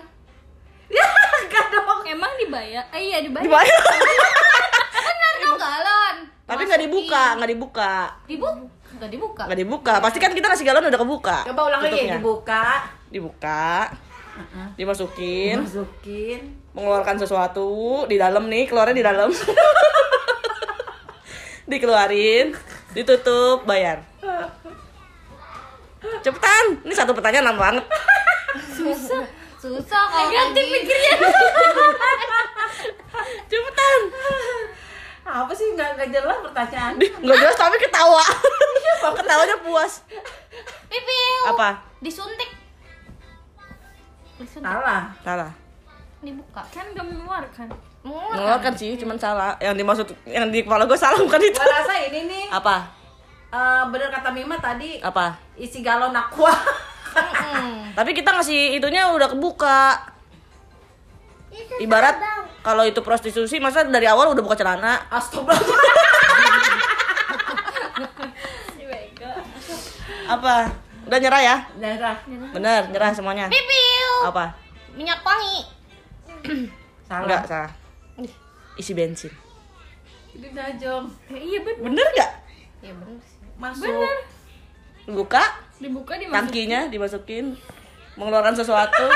Ya, 0.89 1.05
enggak 1.43 1.67
dong. 1.71 2.01
Emang 2.03 2.33
dibayar? 2.37 2.85
Eh, 2.91 3.01
iya 3.07 3.19
dibayar 3.21 3.45
Dibayar 3.45 3.81
Bener 4.95 5.35
dong 5.43 5.59
galon 5.59 6.17
Tapi 6.45 6.63
gak 6.65 6.81
dibuka, 6.81 7.25
gak 7.35 7.49
dibuka 7.49 7.93
Dibuka? 8.25 8.53
Nggak 8.91 9.11
dibuka 9.11 9.43
Gak 9.47 9.59
dibuka, 9.59 9.95
pasti 10.01 10.19
kan 10.19 10.33
kita 10.33 10.49
ngasih 10.49 10.65
galon 10.65 10.85
udah 10.85 11.01
kebuka 11.01 11.39
Coba 11.47 11.61
ulang 11.67 11.81
lagi, 11.81 11.93
tutupnya. 11.95 12.17
dibuka. 12.17 12.65
Dibuka 13.09 13.65
Uh-uh. 14.39 14.69
Dimasukin. 14.79 15.67
Masukin. 15.67 16.41
Mengeluarkan 16.71 17.19
sesuatu 17.19 18.07
Di 18.07 18.15
dalam 18.15 18.47
nih, 18.47 18.71
keluarnya 18.71 18.95
di 18.95 19.05
dalam. 19.05 19.29
Dikeluarin 21.71 22.55
Ditutup, 22.95 23.67
bayar. 23.67 24.07
Cepetan, 26.23 26.79
ini 26.87 26.95
satu 26.95 27.13
pertanyaan 27.13 27.53
lama 27.53 27.59
banget. 27.59 27.85
Susah. 28.73 29.27
Susah 29.59 30.03
kalau 30.07 30.31
Negatif 30.31 30.65
pikirnya 30.71 31.15
Cepetan! 33.51 34.01
Apa 35.27 35.51
sih? 35.51 35.75
Nggak 35.75 35.99
nggak 35.99 36.09
jelas 36.15 36.39
pertanyaan? 36.47 36.95
Nggak 36.97 37.39
jelas 37.43 37.57
tapi 37.59 37.77
ketawa. 37.83 38.23
Ketawanya 39.19 39.57
puas. 39.67 40.07
Pipil 40.89 41.43
apa? 41.51 41.83
Disuntik 41.99 42.58
Salah. 44.47 45.11
salah. 45.27 45.51
Dibuka 46.23 46.63
kan 46.71 46.87
gak 46.95 47.07
mengeluarkan. 47.07 47.67
Mengeluarkan. 48.07 48.73
Sih 48.79 48.95
cuman 48.95 49.19
salah. 49.19 49.59
Yang 49.59 49.75
dimaksud 49.83 50.07
yang 50.27 50.47
di 50.51 50.63
kepala 50.63 50.87
gue 50.87 50.99
salah 50.99 51.19
bukan 51.19 51.41
itu. 51.43 51.59
Gua 51.59 51.67
rasa 51.83 51.95
ini 52.07 52.21
nih. 52.31 52.45
Apa? 52.55 52.77
Eh, 53.49 53.83
bener 53.89 54.13
kata 54.13 54.29
Mima 54.29 54.61
tadi 54.61 55.01
apa? 55.01 55.41
isi 55.57 55.81
galon 55.81 56.13
aqua. 56.13 56.53
Mm-mm. 56.53 57.89
tapi 57.99 58.13
kita 58.13 58.31
ngasih 58.37 58.77
itunya 58.77 59.09
udah 59.09 59.33
kebuka. 59.33 60.05
Ibarat 61.81 62.21
kalau 62.61 62.85
itu 62.85 63.01
prostitusi 63.01 63.57
masa 63.59 63.83
dari 63.89 64.05
awal 64.05 64.37
udah 64.37 64.43
buka 64.45 64.55
celana? 64.55 65.01
Astagfirullah. 65.09 65.97
apa 70.29 70.69
udah 71.09 71.19
nyerah 71.19 71.41
ya? 71.41 71.57
Nyerah. 71.81 72.17
bener 72.53 72.83
nyerah 72.93 73.11
semuanya. 73.17 73.45
Pipil 73.49 74.13
apa? 74.29 74.53
Minyak 74.93 75.25
wangi. 75.25 75.61
Salah. 77.09 77.25
enggak 77.25 77.43
salah. 77.49 77.73
Isi 78.77 78.93
bensin. 78.93 79.33
Ini 80.37 80.53
dajong. 80.53 81.09
ya, 81.33 81.41
iya 81.41 81.59
bener. 81.65 81.81
Bener 81.89 82.07
nggak? 82.13 82.31
Ya 82.85 82.93
bener 82.93 83.17
sih. 83.25 83.41
Masuk. 83.57 83.91
buka? 85.09 85.45
Dibuka 85.81 86.21
dimasukin. 86.21 86.37
Tangkinya 86.37 86.81
dimasukin. 86.93 87.57
Mengeluarkan 88.21 88.55
sesuatu. 88.55 89.09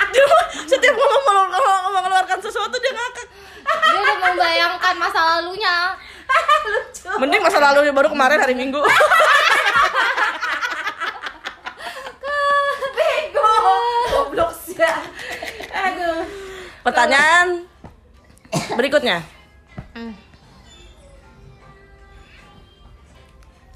Setiap 0.70 0.94
mengeluarkan, 0.94 1.90
mengeluarkan 1.96 2.38
sesuatu 2.44 2.76
dia 2.76 2.92
ngakak. 2.92 3.26
Dia 3.64 3.98
udah 3.98 4.16
membayangkan 4.30 4.94
masa 5.00 5.20
lalunya. 5.24 5.96
Lucu. 6.70 7.10
mending 7.18 7.42
masa 7.42 7.58
lalunya 7.58 7.90
baru 7.90 8.12
kemarin 8.12 8.38
hari 8.38 8.54
minggu 8.54 8.78
Bego. 12.94 13.50
Goblok 14.14 14.52
sih. 14.54 14.78
Aduh. 15.74 16.22
Pertanyaan 16.90 17.46
berikutnya. 18.74 19.22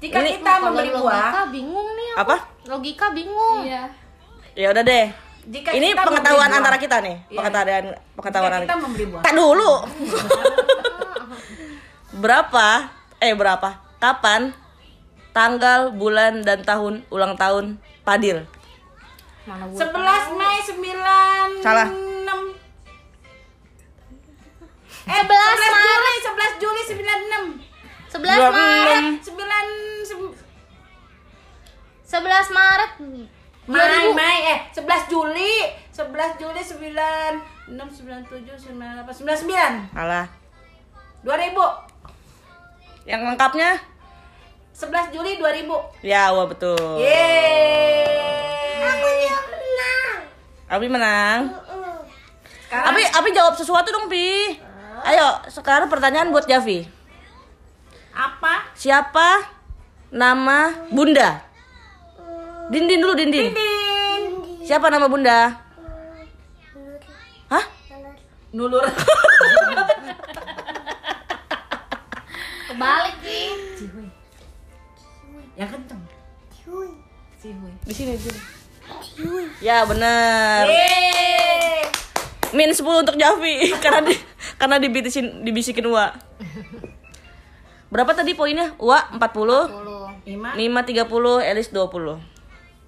Jika 0.03 0.19
Ini- 0.19 0.33
kita 0.37 0.53
membeli 0.59 0.91
buah, 0.91 1.31
logika 1.31 1.41
bingung 1.49 1.89
nih 1.95 2.07
aku. 2.11 2.19
Apa? 2.19 2.35
Logika 2.67 3.05
bingung. 3.15 3.59
Iya. 3.63 3.83
Ya 4.53 4.67
udah 4.75 4.83
deh. 4.83 5.07
jika 5.45 5.69
Ini 5.71 5.87
kita 5.95 6.03
pengetahuan 6.03 6.35
membeli 6.35 6.51
buah, 6.51 6.59
antara 6.59 6.77
kita 6.77 6.97
nih. 6.99 7.15
Iya. 7.15 7.37
Pengetahuan 7.39 7.85
pengetahuan 8.19 8.51
Jika 8.51 8.59
kita 8.59 8.75
antara 8.75 8.83
membeli 8.83 9.05
buah. 9.07 9.23
Tak 9.23 9.33
dulu. 9.39 9.71
berapa? 12.23 12.67
Eh 13.23 13.31
berapa? 13.31 13.69
Kapan? 14.03 14.41
Tanggal, 15.31 15.95
bulan, 15.95 16.43
dan 16.43 16.63
tahun 16.67 17.07
ulang 17.11 17.39
tahun 17.39 17.79
Padil. 18.03 18.43
Mana 19.47 19.67
gua 19.67 19.79
11 19.79 20.39
Mei 20.39 20.57
9 20.63 21.63
Salah. 21.63 22.14
6 25.05 25.13
Eh 25.13 25.21
11 25.21 25.29
11 25.29 25.69
Maret. 25.69 26.01
Juli 26.01 26.13
11 26.17 26.61
Juli 26.61 26.81
96 26.81 27.61
11 28.09 28.25
Dua- 28.25 28.51
Maret. 28.51 29.03
9 29.21 30.33
11 32.05 32.49
Maret. 32.51 32.91
Mei 33.65 34.13
Mei 34.13 34.39
eh 34.45 34.59
11 34.71 35.09
Juli 35.09 35.53
11 35.89 36.37
Juli 36.37 36.61
9 36.61 37.41
6 37.65 37.97
97 37.97 38.77
98 38.77 39.25
99 39.25 39.97
Alah. 39.97 40.25
2000 41.23 41.89
Yang 43.05 43.21
lengkapnya? 43.23 43.71
11 44.71 45.09
Juli 45.09 45.37
2000 45.37 45.81
Ya, 46.03 46.29
wah 46.29 46.45
betul. 46.45 46.77
Yeay 47.01 48.21
Aku 48.85 49.07
Menang. 49.49 50.17
Abi 50.67 50.87
menang. 50.89 51.39
Sekarang 52.65 52.85
Abi, 52.91 53.01
Abi 53.03 53.29
jawab 53.31 53.53
sesuatu 53.53 53.89
dong, 53.89 54.05
Pi. 54.05 54.57
Ayo, 55.05 55.37
sekarang 55.53 55.85
pertanyaan 55.85 56.33
buat 56.33 56.49
Javi. 56.49 56.89
apa? 58.15 58.73
Siapa 58.73 59.43
nama 60.09 60.73
Bunda? 60.89 61.45
Dindin 62.73 62.97
dulu, 62.97 63.13
Dindin. 63.13 63.53
Din 63.53 64.65
Siapa 64.65 64.89
nama 64.89 65.05
Bunda? 65.05 65.61
Hah? 67.53 67.65
Nulur 68.49 68.81
Kebalik 72.65 73.15
sih. 73.21 73.53
Yang 75.53 75.69
kenceng 75.77 76.01
Cihuy 76.49 76.89
Di 77.85 77.93
sini, 77.93 78.17
di 78.17 78.23
sini. 78.25 78.41
Ya, 79.61 79.85
benar. 79.85 80.65
Yeay 80.65 81.85
Min 82.55 82.71
10 82.71 82.81
untuk 82.81 83.19
Javi 83.19 83.69
karena 83.83 84.01
di, 84.07 84.15
karena 84.55 84.79
dibisikin 84.79 85.43
dibisikin 85.43 85.85
Wa. 85.87 86.15
Berapa 87.93 88.11
tadi 88.17 88.33
poinnya? 88.35 88.73
Wa 88.81 89.13
40, 89.15 89.21
10. 89.71 90.25
Lima 90.25 90.49
Mima 90.57 90.81
30, 90.81 91.05
Elis 91.45 91.69
20. 91.69 92.17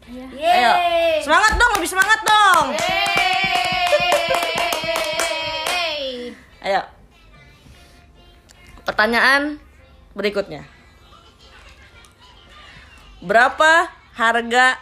Ayo. 0.08 0.26
Yeay 0.40 1.20
Semangat 1.22 1.60
dong, 1.60 1.72
lebih 1.78 1.90
semangat 1.92 2.20
dong. 2.24 2.66
Yeay. 2.74 3.28
Ayo. 6.66 6.82
Pertanyaan 8.88 9.60
berikutnya. 10.18 10.66
Berapa 13.22 13.92
harga 14.16 14.80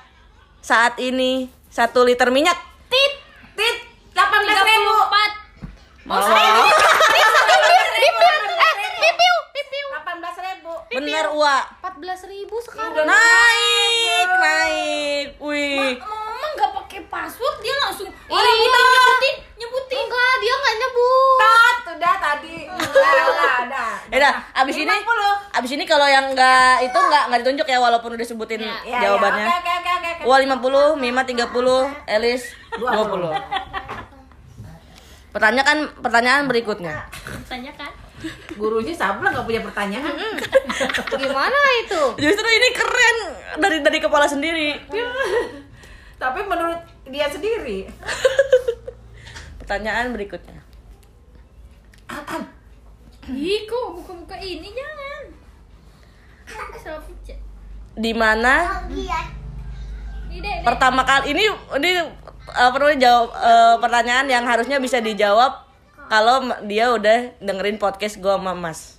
saat 0.61 0.97
ini 1.01 1.49
satu 1.67 2.07
liter 2.07 2.31
minyak? 2.31 2.55
Tit 2.87 3.13
Tit 3.57 3.77
18 4.15 4.23
ribu 4.47 4.95
34. 6.05 6.13
Oh, 6.13 6.21
Pipiu, 8.95 9.33
pipiu. 9.51 9.85
18 9.91 10.37
ribu 10.39 10.71
bener 10.87 11.25
Wa. 11.31 11.57
14 11.81 12.29
ribu 12.29 12.55
sekarang. 12.61 13.03
Naik, 13.03 14.29
naik. 14.31 15.27
Wih. 15.39 15.97
Mama 15.97 16.21
nggak 16.53 16.71
pakai 16.75 17.01
password 17.05 17.55
dia 17.59 17.75
langsung 17.79 18.05
Iya. 18.07 18.31
orang 18.31 18.55
nyebutin 18.55 19.35
nyebutin. 19.55 19.97
Enggak, 19.97 20.33
dia 20.37 20.53
nggak 20.55 20.75
nyebut. 20.77 21.37
Tat 21.37 21.77
udah 21.89 22.15
tadi 22.15 22.55
Udah 22.67 22.85
udah 23.25 23.53
udah 23.65 23.89
Ya 24.05 24.17
udah, 24.19 24.33
abis 24.55 24.75
ini 24.77 24.93
50. 24.93 25.57
abis 25.57 25.71
ini 25.73 25.83
kalau 25.83 26.05
yang 26.05 26.25
enggak 26.27 26.85
itu 26.85 26.93
enggak 26.95 27.23
enggak 27.25 27.39
ditunjuk 27.41 27.65
ya 27.65 27.79
walaupun 27.79 28.13
udah 28.13 28.23
sebutin 28.23 28.61
Ya. 28.61 28.77
Ya, 28.85 28.99
jawabannya. 29.03 29.41
ya, 29.41 29.57
Oke 29.57 29.71
oke 29.73 29.91
oke 29.91 30.09
oke 30.13 30.23
Wa 30.23 30.37
50, 30.37 30.95
Mima 30.95 31.21
30, 31.23 31.89
Elis 32.07 32.43
20. 32.71 33.33
Pertanyaan 35.35 35.91
pertanyaan 35.99 36.47
berikutnya. 36.47 37.11
Tanya 37.51 37.75
kan? 37.75 37.91
Gurunya 38.55 38.95
Sabla 38.95 39.35
nggak 39.35 39.43
punya 39.43 39.59
pertanyaan 39.59 40.15
Gimana 41.11 41.59
itu? 41.83 42.01
Justru 42.23 42.47
ini 42.47 42.69
keren 42.71 43.17
dari 43.59 43.83
dari 43.83 43.99
kepala 43.99 44.31
sendiri. 44.31 44.79
Tapi 46.15 46.39
menurut 46.47 46.79
dia 47.11 47.27
sendiri 47.27 47.83
Pertanyaan 49.59 50.15
berikutnya. 50.15 50.63
Ih, 53.27 53.67
kok 53.67 53.85
buka-buka 53.99 54.39
ini 54.39 54.71
jangan. 54.71 55.23
Salah 56.79 57.03
pencet. 57.03 57.43
Di 57.99 58.15
mana 58.15 58.85
pertama 60.63 61.03
kali 61.03 61.35
ini 61.35 61.43
ini 61.75 61.91
apa 62.47 62.75
namanya 62.75 62.99
jawab 63.01 63.27
eh, 63.31 63.75
pertanyaan 63.79 64.27
yang 64.27 64.45
harusnya 64.45 64.77
bisa 64.77 64.99
dijawab 64.99 65.65
kalau 66.05 66.45
dia 66.63 66.93
udah 66.93 67.33
dengerin 67.39 67.81
podcast 67.81 68.21
gua 68.21 68.37
sama 68.37 68.53
Mas. 68.53 68.93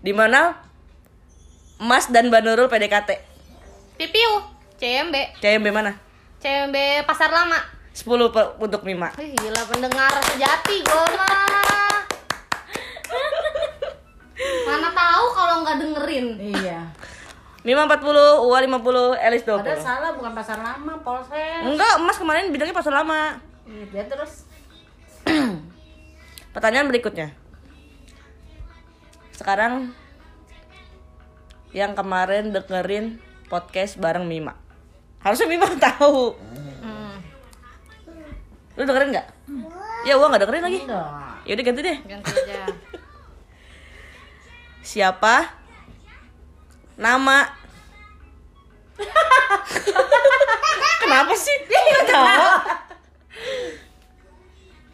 Di 0.00 0.12
mana 0.12 0.56
Mas 1.76 2.08
dan 2.08 2.32
Mbak 2.32 2.42
Nurul 2.42 2.68
PDKT. 2.68 3.10
Pipiu. 4.00 4.40
CMB. 4.74 5.38
CMB 5.38 5.66
mana? 5.70 5.92
CMB 6.40 7.04
Pasar 7.04 7.28
Lama. 7.28 7.60
10 7.94 8.04
pe- 8.28 8.52
untuk 8.58 8.82
Mima. 8.82 9.14
Wih, 9.14 9.30
gila 9.38 9.62
pendengar 9.64 10.10
sejati 10.26 10.82
gua 10.82 11.06
mah. 11.14 11.94
Mana 14.66 14.90
tahu 14.90 15.24
kalau 15.30 15.54
nggak 15.62 15.76
dengerin. 15.78 16.26
Iya 16.40 16.80
Mima 17.64 17.88
40, 17.88 18.44
Uwa 18.44 18.60
50, 18.60 19.24
Elis 19.24 19.42
20. 19.48 19.56
Padahal 19.64 19.80
salah 19.80 20.10
bukan 20.12 20.36
pasar 20.36 20.60
lama 20.60 21.00
polsek 21.00 21.64
Enggak, 21.64 21.96
Mas 22.04 22.20
kemarin 22.20 22.52
bilangnya 22.52 22.76
pasal 22.76 22.92
lama. 22.92 23.40
Ya 23.88 24.04
terus 24.04 24.44
Pertanyaan 26.54 26.92
berikutnya. 26.92 27.32
Sekarang 29.32 29.96
yang 31.72 31.96
kemarin 31.96 32.52
dengerin 32.52 33.18
podcast 33.48 33.96
bareng 33.96 34.28
Mima. 34.28 34.60
Harusnya 35.24 35.48
Mima 35.48 35.66
tahu. 35.88 36.36
Hmm. 36.84 37.16
Lu 38.76 38.84
dengerin 38.84 39.08
nggak? 39.16 39.28
Ya, 40.04 40.20
gua 40.20 40.28
nggak 40.28 40.44
dengerin 40.44 40.64
lagi. 40.68 40.80
Yaudah 41.48 41.64
ganti 41.64 41.80
deh. 41.80 41.96
Ganti 42.04 42.28
aja. 42.28 42.68
Siapa? 44.84 45.63
Nama? 46.94 47.50
Kenapa 51.02 51.34
sih? 51.34 51.56
Dia 51.66 51.80
nggak 51.82 52.06
tahu. 52.06 52.46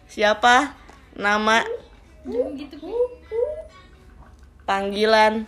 Siapa? 0.08 0.72
Nama? 1.20 1.60
Gitu. 2.56 2.80
Panggilan? 4.64 5.44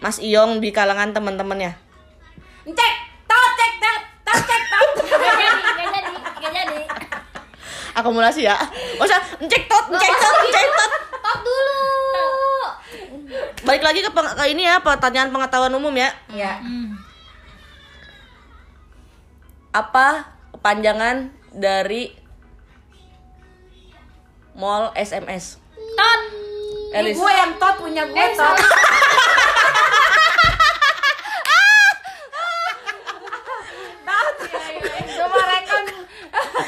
Mas 0.00 0.16
Iyong 0.20 0.64
di 0.64 0.72
kalangan 0.72 1.12
teman-temannya. 1.12 1.76
Cek 2.66 2.94
Tot 3.24 3.50
cek 3.56 3.72
tot 3.80 4.00
Tot 4.26 4.40
cek 4.42 4.62
tot 4.68 4.88
Gak 5.06 5.34
jadi, 5.38 5.60
gak 5.62 5.88
jadi, 5.92 6.12
gak 6.40 6.52
jadi. 6.52 6.80
Akumulasi 7.96 8.44
ya. 8.44 8.60
Masa 9.00 9.16
cek 9.40 9.62
tot, 9.64 9.84
cek 9.88 10.12
tot, 10.12 10.34
cek 10.46 10.68
tot. 10.70 10.92
Dulu. 11.40 11.80
Balik 13.64 13.82
lagi 13.82 14.00
ke, 14.00 14.10
peng- 14.12 14.36
ke 14.36 14.44
ini 14.46 14.62
ya, 14.62 14.78
pertanyaan 14.78 15.32
pengetahuan 15.32 15.72
umum 15.72 15.92
ya. 15.92 16.12
Ya 16.30 16.60
Apa 19.72 20.28
kepanjangan 20.52 21.28
dari 21.52 22.12
mall 24.52 24.92
SMS? 24.94 25.60
Tot. 25.96 26.20
Elis. 26.92 27.12
Gue 27.12 27.28
yang 27.28 27.52
tot 27.56 27.76
punya 27.76 28.08
gue 28.08 28.26
tot 28.32 28.56
Tot 34.06 34.36
Coba 35.12 35.40
rekon 35.44 35.84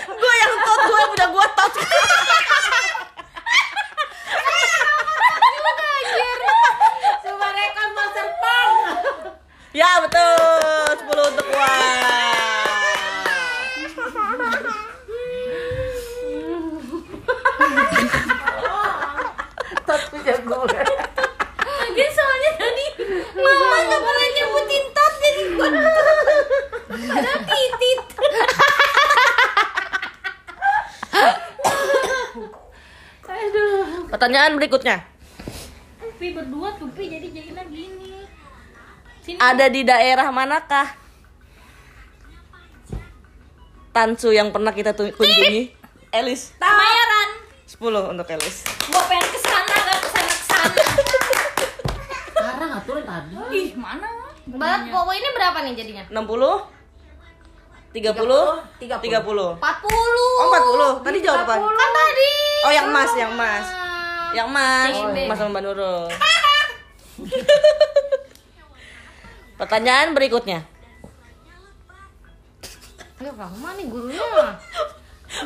gue 0.09 0.35
yang 0.37 0.55
tot, 0.59 0.81
gue 0.85 1.03
punya 1.09 1.27
gue 1.31 1.47
tot. 1.55 1.73
Coba 7.25 7.47
rekon 7.51 7.89
monster 7.95 8.27
pang 8.37 8.73
ya 9.73 9.91
betul, 10.03 11.09
10 11.09 11.31
untuk 11.31 11.47
Wah. 11.55 11.97
punya 20.09 20.35
gue. 20.39 20.79
Lagi 21.59 22.07
soalnya 22.13 22.51
tadi 22.57 22.87
mama 23.35 23.77
nggak 23.81 24.01
pernah 24.01 24.29
nyebutin 24.35 24.85
tot 24.93 25.13
jadi 25.19 25.43
gue 25.49 25.69
ada 27.09 27.33
titit. 27.45 28.01
Aduh. 33.29 34.09
Pertanyaan 34.39 34.63
berikutnya. 34.63 34.97
Pi 36.15 36.31
berdua 36.31 36.71
tuh 36.79 36.87
Pi 36.95 37.11
jadi 37.11 37.27
jadinya 37.27 37.67
gini. 37.67 38.23
Sini. 39.19 39.35
Ada 39.35 39.67
di 39.67 39.83
daerah 39.83 40.31
manakah? 40.31 40.95
Tansu 43.91 44.31
yang 44.31 44.55
pernah 44.55 44.71
kita 44.71 44.95
kunjungi. 44.95 45.75
Elis. 46.15 46.55
Kemayoran. 46.55 47.29
10 47.67 48.15
untuk 48.15 48.31
Elis. 48.31 48.63
Gua 48.87 49.03
pengen 49.11 49.27
ke 49.27 49.39
sana 49.43 49.75
gak 49.75 49.99
ke 49.99 50.09
sana 50.15 50.31
ke 50.31 50.45
sana. 50.47 50.83
Sekarang 52.31 52.71
aturan 52.79 53.03
tadi. 53.11 53.35
Ih 53.59 53.69
mana? 53.75 54.07
Berat 54.55 54.87
Bobo 54.87 55.11
ini 55.19 55.29
berapa 55.35 55.67
nih 55.67 55.75
jadinya? 55.75 56.05
60 56.15 56.79
30 57.91 58.15
30. 58.15 59.03
30 59.03 59.03
40 59.03 59.59
Oh 59.59 60.47
40 61.03 61.03
Tadi 61.03 61.19
jawab 61.27 61.43
apa? 61.43 61.55
Kan 61.59 61.91
tadi 61.91 62.33
Oh 62.63 62.71
yang 62.71 62.87
emas 62.93 63.11
Yang 63.17 63.33
emas 63.35 63.78
Yang 64.35 64.49
emas 64.49 64.93
Oh, 64.95 65.11
iya. 65.15 65.29
Mas 65.29 65.39
sama 65.39 65.51
Mbak 65.57 65.63
Nurul. 65.65 66.03
Pertanyaan 69.59 70.15
berikutnya. 70.15 70.63
Ayo 73.19 73.35
Rahma 73.35 73.75
nih 73.75 73.87
gurunya? 73.91 74.23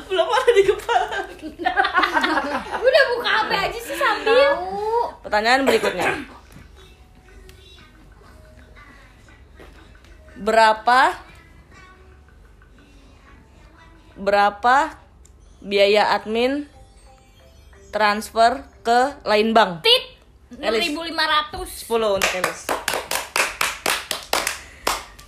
Belum 0.07 0.29
ada 0.29 0.51
di 0.53 0.63
kepala. 0.69 1.25
Udah 2.87 3.03
buka 3.17 3.31
HP 3.33 3.51
aja 3.57 3.79
sih 3.81 3.97
sambil. 3.97 4.37
Pertanyaan 5.25 5.65
berikutnya. 5.65 6.09
Berapa 10.37 11.17
Berapa 14.13 14.93
biaya 15.65 16.13
admin 16.13 16.69
transfer 17.89 18.61
ke 18.83 19.23
lain 19.23 19.55
bank? 19.55 19.87
Tit. 19.87 20.19
Elis. 20.59 20.91
6500. 20.93 21.89
10 21.89 22.17
untuk 22.19 22.33
Elis 22.37 22.61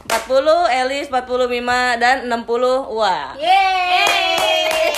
40 0.05 0.85
Elis 0.85 1.07
45 1.09 2.03
dan 2.03 2.29
60 2.29 2.93
Wah 2.93 3.33
Yeay. 3.40 4.93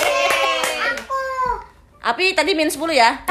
Api 2.06 2.34
tadi 2.34 2.54
min 2.58 2.66
10 2.70 2.78
ya 2.90 3.10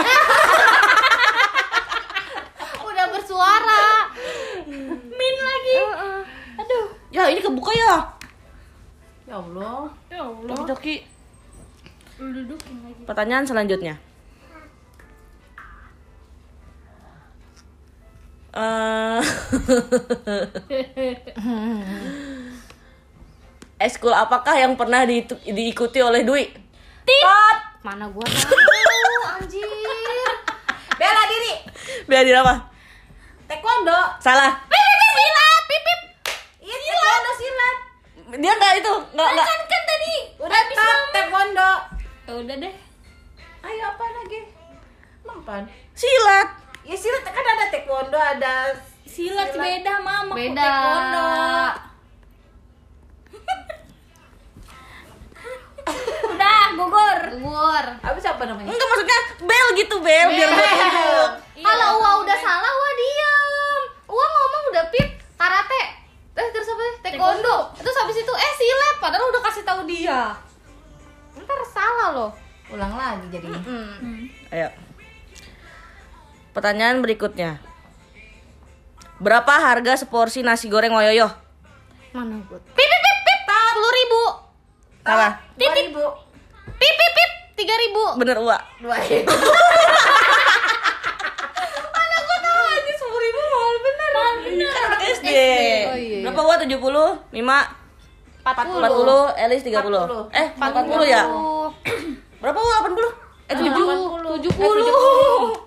Udah 2.88 3.06
bersuara 3.12 3.84
Min 5.16 5.36
lagi. 5.40 5.78
Aduh. 6.60 6.86
Ya 7.12 7.28
ini 7.32 7.40
kebuka 7.44 7.72
ya 7.76 8.08
Ya 9.26 9.42
Allah. 9.42 9.90
Ya 10.08 10.22
Allah. 10.24 10.56
Lagi. 10.64 11.04
Pertanyaan 13.04 13.44
selanjutnya 13.44 14.00
Eh, 18.56 19.20
Eskul 23.78 24.10
apakah 24.10 24.56
yang 24.56 24.80
pernah 24.80 25.04
diitu- 25.04 25.36
diikuti 25.44 26.00
oleh 26.00 26.24
Dwi? 26.24 26.48
Tot. 27.04 27.58
Mana 27.84 28.08
gua 28.08 28.24
tahu 28.24 28.56
anjir 29.36 29.62
Bela 31.00 31.24
diri. 31.28 31.54
Bela 32.08 32.24
diri 32.24 32.34
apa? 32.34 32.72
Taekwondo. 33.46 34.00
Salah. 34.18 34.58
Silat. 34.66 35.62
Pipip. 35.68 36.00
Iya 36.64 36.74
taekwondo 36.74 37.32
silat. 37.36 37.78
Dia 38.36 38.52
nggak 38.56 38.74
itu, 38.80 38.94
nggak 39.12 39.30
nggak. 39.36 39.46
Kan 39.46 39.60
kan 39.68 39.82
tadi 39.86 40.14
Udah 40.40 40.62
top 40.72 40.98
taekwondo. 41.12 41.72
Ya 42.26 42.34
udah 42.34 42.56
deh. 42.58 42.74
Ayo 43.62 43.84
apa 43.86 44.06
lagi? 44.08 44.40
Mampan. 45.22 45.68
Silat. 45.92 46.65
Ya 46.86 46.94
silat 46.94 47.26
kan 47.26 47.42
ada 47.42 47.66
taekwondo, 47.74 48.14
ada 48.14 48.78
Silat, 49.10 49.58
beda 49.58 50.06
mama. 50.06 50.38
Beda 50.38 50.62
taekwondo. 50.62 51.26
Udah 56.30 56.62
gugur. 56.78 57.20
Gugur 57.42 57.86
Habis 58.06 58.26
apa 58.30 58.44
namanya? 58.46 58.70
Enggak 58.70 58.88
maksudnya 58.90 59.20
bel 59.46 59.68
gitu 59.78 59.96
bel 60.02 60.28
biar 60.30 60.50
gua 60.50 60.66
tunjuk. 60.66 61.30
Kalau 61.66 61.88
Uwa 62.02 62.12
udah 62.22 62.38
salah, 62.38 62.70
Uwa 62.70 62.92
diam 62.98 63.82
Uwa 64.10 64.26
ngomong 64.26 64.64
udah 64.74 64.86
pip 64.94 65.10
karate 65.38 65.82
Eh 66.38 66.48
terus 66.54 66.70
apa? 66.70 66.86
Taekwondo 67.02 67.74
Terus 67.82 67.96
habis 67.98 68.18
itu 68.22 68.34
eh 68.34 68.54
silat 68.60 68.96
Padahal 69.02 69.30
udah 69.34 69.42
kasih 69.50 69.64
tahu 69.66 69.82
dia 69.90 70.38
Ntar 71.38 71.60
salah 71.66 72.14
loh 72.14 72.32
Ulang 72.74 72.98
lagi 72.98 73.30
jadinya. 73.30 73.62
Ayo. 74.50 74.70
Pertanyaan 76.56 77.04
berikutnya. 77.04 77.60
Berapa 79.20 79.60
harga 79.60 80.00
seporsi 80.00 80.40
nasi 80.40 80.72
goreng 80.72 80.96
wayoyo? 80.96 81.28
Mana 82.16 82.40
gue? 82.48 82.60
Pip 82.72 82.88
pip 82.88 83.02
pip 83.04 83.20
pip 83.28 83.40
Sepuluh 83.76 83.92
ribu 83.92 84.22
Salah. 85.04 85.36
Dua 85.60 85.74
ribu. 85.76 86.04
Pip 86.80 86.94
pip 86.96 87.12
pip 87.12 87.32
Tiga 87.60 87.76
ribu 87.76 88.16
Bener 88.16 88.40
Ua. 88.40 88.56
Dua 88.80 88.96
ribu. 89.04 89.36
Sepuluh 92.96 93.20
ribu 93.20 93.40
mahal 93.52 93.76
bener 93.84 94.10
Kan 94.72 94.84
anak 94.88 95.02
SD. 95.12 95.28
Oh, 95.28 95.96
iya. 96.00 96.24
Berapa 96.24 96.40
Ua? 96.40 96.56
70? 96.56 96.72
5? 97.36 97.36
40? 98.48 99.44
Elis 99.44 99.60
30? 99.68 99.92
40. 99.92 100.32
Eh 100.32 100.48
40 100.56 101.04
ya? 101.04 101.28
Berapa 102.40 102.60
Ua? 102.64 102.76
80? 102.88 103.52
Eh 103.52 103.56
70? 103.60 104.40
Tujuh 104.40 104.52
puluh 104.56 105.65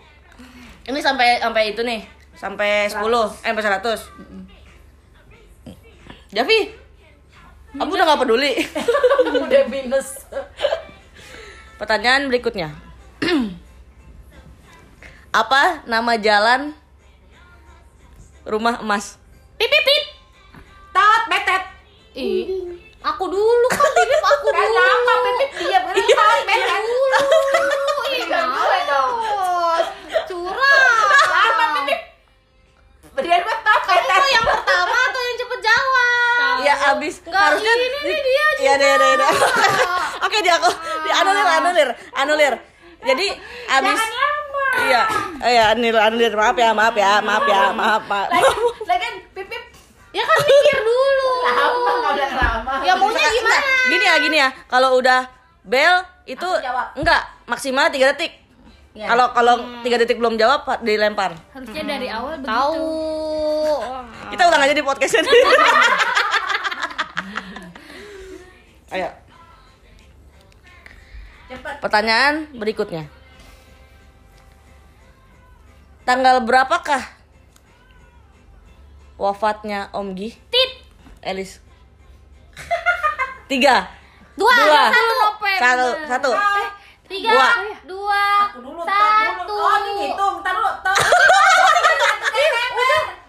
Ini 0.89 1.05
sampai 1.05 1.37
sampai 1.37 1.77
itu 1.77 1.85
nih. 1.85 2.01
Sampai 2.33 2.89
10. 2.89 2.97
Eh 3.45 3.53
sampai 3.53 3.61
100. 3.61 4.09
Javi. 6.33 6.73
Aku 7.77 7.93
udah 7.93 8.09
gak 8.09 8.25
peduli. 8.25 8.57
Udah 9.45 9.69
minus. 9.69 10.25
Pertanyaan 11.77 12.33
berikutnya. 12.33 12.73
Apa 15.45 15.85
nama 15.85 16.17
jalan 16.17 16.73
rumah 18.49 18.81
emas? 18.81 19.21
Pip 19.61 19.69
pip 19.69 19.85
pip 19.85 20.05
Tot 20.97 21.23
betet. 21.29 21.63
Ih 22.17 22.81
Aku 23.05 23.29
dulu 23.29 23.69
kan 23.69 23.93
pip 23.93 24.23
aku 24.25 24.49
dulu 24.49 24.73
lama 24.73 25.15
pipip 25.21 25.51
diam 25.61 25.85
tot 25.93 26.41
betet. 26.49 26.81
Dulu 26.81 27.07
Ih 28.09 28.25
gue 28.25 28.79
dong. 28.89 29.48
Berian 33.19 33.43
buat 33.43 33.59
tot 33.67 33.83
Kamu 33.83 34.07
mau 34.07 34.27
yang 34.31 34.47
pertama 34.47 34.95
atau 35.11 35.21
yang 35.27 35.37
cepet 35.43 35.61
jawab? 35.67 36.55
Ya 36.63 36.75
abis 36.95 37.15
Nggak, 37.27 37.43
harusnya 37.51 37.73
ini 37.75 37.87
nih 38.07 38.21
dia 38.23 38.47
Iya 38.59 38.73
deh 38.79 38.93
deh 38.95 39.13
deh. 39.19 39.31
juga. 39.35 39.67
Oke 40.27 40.39
dia 40.39 40.55
aku 40.55 40.71
di 41.03 41.11
anulir 41.11 41.47
anulir 41.51 41.89
anulir. 42.15 42.55
Jadi 43.03 43.27
abis 43.75 44.01
Iya, 44.79 45.03
iya 45.43 45.63
anulir 45.75 45.99
anulir 45.99 46.33
maaf 46.39 46.55
ya 46.55 46.71
maaf 46.71 46.95
ya 46.95 47.19
maaf 47.19 47.45
ya 47.51 47.61
maaf 47.75 48.03
maaf. 48.07 48.29
Lagi 48.31 49.03
kan 49.03 49.15
pipip 49.35 49.63
Ya 50.15 50.23
kan 50.25 50.39
mikir 50.41 50.79
dulu 50.87 51.31
lama 51.43 51.91
nggak 51.99 52.13
udah 52.15 52.31
lama. 52.39 52.73
Ya 52.87 52.93
maunya 52.95 53.29
gimana? 53.35 53.59
Gini 53.91 54.05
ya 54.07 54.15
gini 54.23 54.37
ya 54.39 54.49
kalau 54.71 54.95
udah 54.95 55.27
bel 55.67 56.07
itu 56.23 56.49
enggak 56.95 57.23
maksimal 57.51 57.91
3 57.91 58.15
detik. 58.15 58.38
Iya. 58.99 59.15
Kalau 59.15 59.31
kalau 59.31 59.55
tiga 59.87 59.95
detik 59.95 60.19
belum 60.19 60.35
jawab 60.35 60.67
Pak, 60.67 60.83
dilempar. 60.83 61.39
Harusnya 61.55 61.87
dari 61.87 62.11
awal 62.11 62.43
begitu. 62.43 62.51
Tahu 62.51 62.83
Kita 64.35 64.43
ulang 64.51 64.59
aja 64.67 64.75
di 64.75 64.83
podcastnya. 64.83 65.23
Ayo. 68.99 69.09
Cepat. 71.47 71.79
Pertanyaan 71.79 72.51
berikutnya. 72.59 73.07
Tanggal 76.03 76.43
berapakah 76.43 77.07
wafatnya 79.15 79.95
Om 79.95 80.19
Gi? 80.19 80.35
Tit. 80.51 80.71
Elis. 81.23 81.63
Tiga. 83.47 83.95
Dua, 84.35 84.51
Dua. 84.51 84.91
satu 84.91 85.15
November. 85.23 85.55
Satu. 85.63 85.89
Satu. 86.11 86.31
Tiga, 87.09 87.33
Dua. 87.33 87.49
dua, 87.89 88.53
Aku 88.53 88.61
dulu, 88.61 88.85
satu 88.85 89.49
dulu. 89.49 89.65
Oh, 89.65 89.81
ini 89.81 89.97
ngitung. 89.97 90.45
Ntar 90.45 90.53
dulu. 90.53 90.69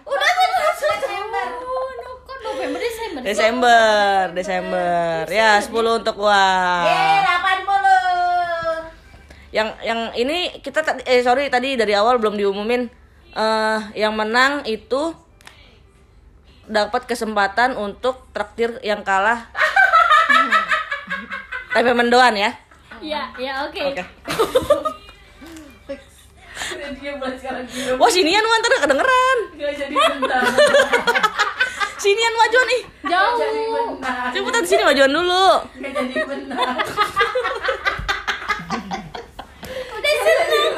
Udah, 0.04 0.30
udah 0.36 0.76
Desember. 0.76 1.48
Oh, 1.64 1.88
November 2.44 2.76
Desember. 2.76 3.24
Desember, 3.24 4.36
Desember. 4.36 5.24
Ya, 5.32 5.56
10 5.64 5.96
untuk 5.96 6.20
Wah. 6.20 6.84
80. 6.84 8.92
Yang 9.50 9.68
yang 9.82 10.12
ini 10.12 10.60
kita 10.60 10.84
tadi 10.84 11.00
eh 11.08 11.24
sorry 11.24 11.48
tadi 11.48 11.72
dari 11.74 11.96
awal 11.96 12.20
belum 12.20 12.36
diumumin 12.36 12.84
eh 13.32 13.80
yang 13.96 14.12
menang 14.12 14.60
itu 14.62 15.10
dapat 16.70 17.02
kesempatan 17.08 17.74
untuk 17.74 18.30
traktir 18.30 18.78
yang 18.86 19.02
kalah 19.02 19.50
tempe 21.74 21.92
mendoan 21.96 22.36
ya. 22.36 22.52
Ya, 23.00 23.32
ya 23.40 23.52
oke. 23.64 23.80
Oke. 23.80 24.04
Wah 27.96 28.10
sinian 28.12 28.44
mah 28.44 28.56
ntar 28.60 28.72
kedengeran. 28.84 29.38
Gak 29.56 29.72
jadi 29.76 29.94
benar. 29.96 30.42
Sinian 32.02 32.32
majuan 32.32 32.68
ih. 32.76 32.82
Gak 33.04 33.28
jadi 33.36 33.62
benar. 33.68 34.28
Cepetan 34.32 34.64
sini 34.64 34.82
majuan 34.84 35.12
dulu. 35.12 35.48
Gak 35.80 35.92
jadi 35.96 36.14
benar. 36.24 36.68
Udah 39.96 40.14
seneng. 40.20 40.72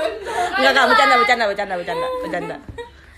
Enggak 0.58 0.70
enggak 0.70 0.86
bercanda 0.90 1.14
bercanda 1.18 1.44
bercanda 1.50 1.74
bercanda 1.78 2.06
bercanda. 2.22 2.56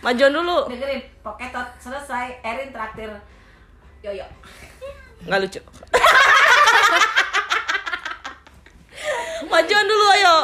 Majuan 0.04 0.32
dulu. 0.36 0.58
Dengerin, 0.68 1.00
poketot 1.24 1.68
selesai. 1.80 2.40
Erin 2.44 2.68
traktir. 2.72 3.08
Yoyo. 4.04 4.24
Nggak 5.24 5.38
lucu. 5.48 5.60
Majuan 9.48 9.86
dulu 9.86 10.06
ayo. 10.18 10.36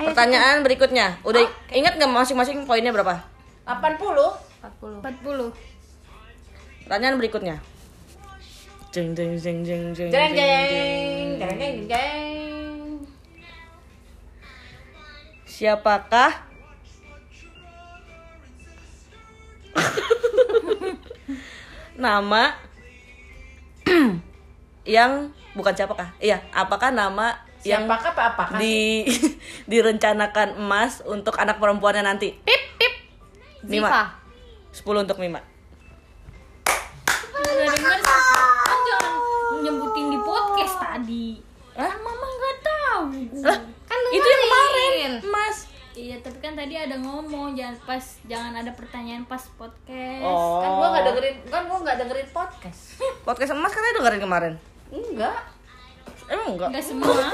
Pertanyaan 0.00 0.64
berikutnya. 0.64 1.20
Udah 1.26 1.44
ingat 1.74 1.98
nggak 2.00 2.08
masing-masing 2.08 2.64
poinnya 2.64 2.94
berapa? 2.94 3.20
80. 3.68 4.00
40 4.60 5.00
40. 5.04 5.52
Pertanyaan 6.88 7.16
berikutnya. 7.20 7.60
Jeng 8.90 9.14
jeng 9.14 9.38
jeng. 9.38 9.62
Jeng 9.62 9.94
jeng, 9.94 10.10
jeng. 10.10 11.38
Jeng 11.38 11.38
jeng 11.38 11.86
jeng. 11.86 13.06
Siapakah 15.46 16.50
nama 22.02 22.58
yang 24.90 25.30
bukan 25.54 25.70
siapakah? 25.70 26.10
Iya, 26.18 26.42
apakah 26.50 26.90
nama 26.90 27.38
yang 27.62 27.86
Siapakah 27.86 28.10
apa 28.16 28.22
apakah? 28.34 28.58
di 28.58 29.06
direncanakan 29.72 30.58
emas 30.58 31.04
untuk 31.06 31.38
anak 31.38 31.62
perempuannya 31.62 32.02
nanti? 32.02 32.34
Pip 32.42 32.62
pip 32.80 32.94
Mima. 33.68 33.86
Ziva 33.86 34.02
10 34.74 35.04
untuk 35.06 35.18
Mima. 35.22 35.38
Udah 37.36 37.66
denger 37.70 37.98
kan 38.02 38.78
jangan 38.86 39.14
nyebutin 39.62 40.06
di 40.10 40.18
podcast 40.18 40.74
tadi. 40.80 41.26
Hah? 41.78 41.92
Mama 42.02 42.26
nggak 42.26 42.56
tahu. 42.64 43.02
Lah, 43.46 43.60
Kan 43.86 43.98
itu 44.10 44.26
yang 44.26 44.42
kemarin. 44.46 45.10
Mas. 45.28 45.58
Iya, 45.90 46.16
tapi 46.22 46.38
kan 46.38 46.54
tadi 46.54 46.78
ada 46.78 46.96
ngomong 47.02 47.58
jangan 47.58 47.76
pas 47.82 48.04
jangan 48.24 48.54
ada 48.56 48.72
pertanyaan 48.72 49.26
pas 49.26 49.42
podcast. 49.58 50.22
Oh. 50.24 50.62
Kan 50.62 50.70
gua 50.78 50.88
gak 50.96 51.04
dengerin, 51.12 51.34
kan 51.50 51.62
gua 51.66 51.78
gak 51.82 51.98
dengerin 51.98 52.28
podcast. 52.30 52.80
Podcast 53.26 53.52
emas 53.52 53.74
kan 53.74 53.82
dengerin 53.98 54.22
kemarin. 54.22 54.54
Enggak. 54.90 55.40
Emang 56.30 56.48
enggak? 56.54 56.68
Enggak 56.74 56.84
semua. 56.84 57.14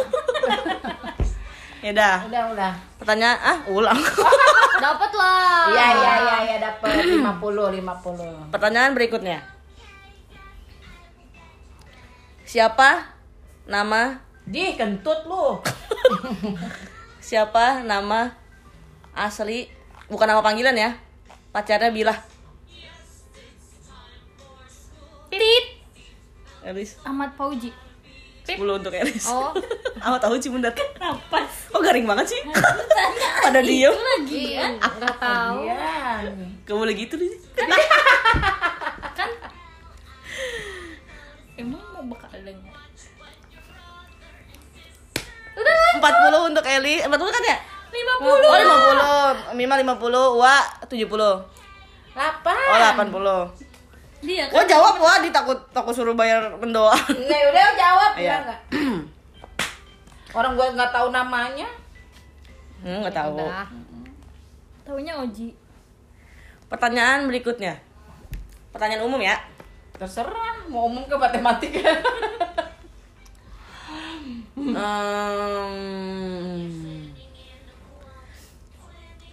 Ya 1.84 1.92
dah. 1.92 2.18
Udah, 2.26 2.42
udah. 2.50 2.72
Pertanyaan 2.98 3.38
ah 3.38 3.58
ulang. 3.68 3.94
Dapat 4.86 5.12
lah 5.14 5.70
Iya, 5.70 5.86
iya, 5.94 6.12
iya, 6.18 6.36
iya 6.42 6.56
dapat 6.58 7.04
50, 7.04 7.22
50. 7.22 8.50
Pertanyaan 8.50 8.90
berikutnya. 8.96 9.38
Siapa 12.42 13.06
nama 13.70 14.18
Di 14.48 14.74
kentut 14.74 15.30
lu. 15.30 15.60
siapa 17.28 17.82
nama 17.82 18.34
asli 19.10 19.66
bukan 20.06 20.30
nama 20.30 20.42
panggilan 20.46 20.78
ya 20.78 20.94
pacarnya 21.50 21.90
Bilah 21.90 22.18
Elis. 26.66 26.98
Ahmad 27.06 27.30
Fauji. 27.38 27.70
10 28.46 28.58
untuk 28.62 28.94
Elis. 28.94 29.26
Oh. 29.30 29.50
Apa 30.06 30.22
tahu 30.22 30.38
sih 30.38 30.50
bundar 30.50 30.70
Kenapa? 30.70 31.46
Oh 31.74 31.82
garing 31.82 32.06
banget 32.06 32.30
sih? 32.34 32.40
Tanya. 32.46 33.30
Pada 33.46 33.58
diem. 33.62 33.90
Lagi 33.94 34.54
Iya. 34.54 34.78
Ya. 34.78 34.90
Gak 35.02 35.16
tahu. 35.18 35.66
Iya. 35.66 36.30
Gak 36.66 36.76
boleh 36.78 36.94
gitu 36.94 37.14
nih 37.18 37.30
Kan 39.14 39.30
Emang 41.58 41.82
mau 41.94 42.02
bakal 42.14 42.38
denger? 42.42 42.74
40 45.96 46.50
untuk 46.52 46.64
Eli. 46.66 47.00
40 47.02 47.10
kan 47.10 47.42
ya? 47.46 47.56
50. 47.94 48.26
Oh 48.26 49.30
50 49.54 49.58
Mima 49.58 49.74
50 49.78 50.38
Wa 50.42 50.56
70 50.86 51.14
Oh 51.14 51.38
8. 52.14 53.10
80 53.10 53.75
Dia 54.24 54.48
kan 54.48 54.54
Wah 54.56 54.64
jawab 54.64 54.94
wah 54.96 55.18
ditakut 55.20 55.58
takut 55.70 55.92
suruh 55.92 56.16
bayar 56.16 56.52
mendoa 56.56 56.96
Enggak, 57.12 57.40
udah 57.52 57.66
jawab 57.76 58.12
Iya. 58.16 58.28
ya 58.28 58.36
enggak? 58.42 58.60
Orang 60.36 60.52
gua 60.56 60.68
nggak 60.72 60.92
tahu 60.92 61.08
namanya. 61.12 61.68
Hmm 62.84 63.00
gak 63.04 63.16
tahu 63.16 63.40
Udah 63.40 63.64
taunya 64.84 65.12
Oji. 65.18 65.50
Pertanyaan 66.68 67.26
berikutnya 67.26 67.74
Pertanyaan 68.70 69.02
umum 69.04 69.18
ya 69.18 69.36
Terserah 69.96 70.68
mau 70.68 70.92
umum 70.92 71.08
ke 71.08 71.16
matematika. 71.16 71.88
Ehm, 75.76 77.12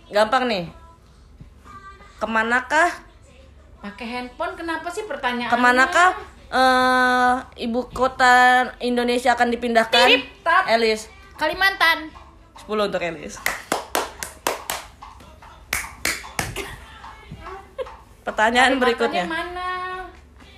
gampang 0.08 0.43
nih. 0.48 0.65
Ke 2.19 2.26
manakah 2.28 2.91
Pakai 3.84 4.08
handphone 4.08 4.56
kenapa 4.56 4.88
sih 4.88 5.04
pertanyaannya? 5.04 5.52
ke 5.52 5.58
manakah 5.60 6.10
eh, 6.48 7.34
ibu 7.60 7.84
kota 7.91 8.63
Indonesia 8.80 9.36
akan 9.36 9.52
dipindahkan? 9.52 10.08
tat. 10.39 10.72
Elis 10.72 11.12
Kalimantan. 11.36 12.08
10 12.56 12.88
untuk 12.88 13.04
Elis. 13.04 13.36
Pertanyaan 18.24 18.80
berikutnya. 18.80 19.28
mana? 19.28 20.08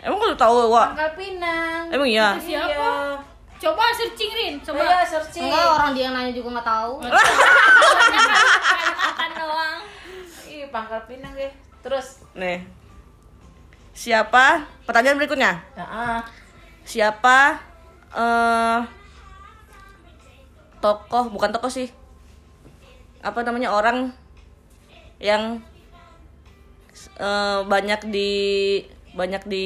Emang 0.05 0.21
lu 0.21 0.38
tahu, 0.38 0.69
Wak? 0.69 0.93
Pangkal 0.93 1.11
Pinang. 1.17 1.89
Emang 1.89 2.05
iya? 2.05 2.38
Siapa? 2.38 2.69
Iya. 2.69 3.17
Coba 3.57 3.89
searching 3.89 4.31
Rin, 4.38 4.53
Coba 4.61 4.85
coba. 4.85 5.01
searching. 5.01 5.49
Enggak 5.49 5.65
orang 5.73 5.91
dia 5.97 6.03
yang 6.05 6.13
nanya 6.13 6.29
juga 6.29 6.61
gak 6.61 6.67
tahu 6.69 6.91
Kalimantan 8.69 9.29
doang. 9.33 9.77
Ih, 10.45 10.69
Pangkal 10.69 11.01
Pinang 11.09 11.33
deh. 11.33 11.49
Terus. 11.81 12.21
Nih. 12.38 12.84
Siapa? 13.95 14.67
Pertanyaan 14.84 15.17
berikutnya. 15.17 15.63
Heeh. 15.79 16.19
siapa 16.86 17.58
eh 18.13 18.79
tokoh 20.77 21.34
bukan 21.34 21.49
tokoh 21.49 21.73
sih 21.73 21.89
apa 23.25 23.41
namanya 23.41 23.73
orang 23.73 24.13
yang 25.17 25.65
eh, 27.17 27.60
banyak 27.65 28.05
di 28.13 28.31
banyak 29.17 29.49
di 29.49 29.65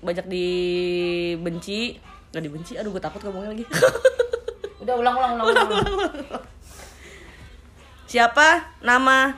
banyak 0.00 0.24
dibenci 0.24 2.00
nggak 2.32 2.44
dibenci 2.48 2.72
aduh 2.80 2.96
gue 2.96 3.02
takut 3.04 3.20
ngomongnya 3.28 3.52
lagi 3.52 3.64
Udah 4.86 4.94
ulang 4.96 5.14
ulang 5.18 5.32
ulang. 5.36 5.66
ulang. 5.68 5.86
siapa 8.08 8.72
nama 8.80 9.36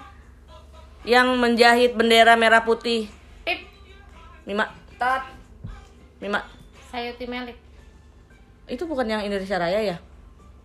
yang 1.03 1.35
menjahit 1.43 1.99
bendera 1.99 2.39
merah 2.39 2.63
putih 2.63 3.11
Mima 4.49 4.65
Tat. 4.97 5.29
Mima 6.19 6.41
Sayuti 6.89 7.29
Melik 7.29 7.61
itu 8.67 8.85
bukan 8.85 9.05
yang 9.05 9.21
Indonesia 9.21 9.57
Raya 9.57 9.81
ya 9.83 9.97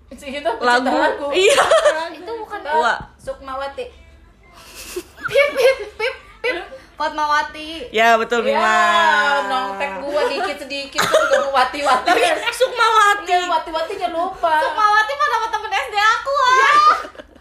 Itu 0.10 0.24
lagu 0.58 0.88
lagu. 0.88 1.28
iya 1.32 1.60
Itu 2.18 2.32
bukan. 2.38 2.60
Wah. 2.64 3.00
Sukmawati. 3.16 3.86
Pip 5.24 5.48
pip 5.52 5.78
pip 5.94 6.16
pip 6.40 6.58
Fatmawati 6.94 7.90
ya 7.90 8.16
betul 8.16 8.46
Mima 8.46 8.62
Ya, 8.62 9.50
nongtek 9.50 9.98
gua 10.00 10.22
dikit 10.26 10.58
sedikit 10.60 11.02
tuh 11.02 11.26
mau 11.42 11.50
wati-wati. 11.52 12.06
tapi 12.06 12.22
Sukmawati 12.54 13.34
Iya, 13.34 13.50
wati-watinya 13.50 14.08
lupa. 14.10 14.54
Fatmawati 14.54 15.14
mah 15.14 15.28
nama 15.28 15.48
temen 15.50 15.72
SD 15.74 15.96
aku 15.98 16.32
ah 16.32 16.78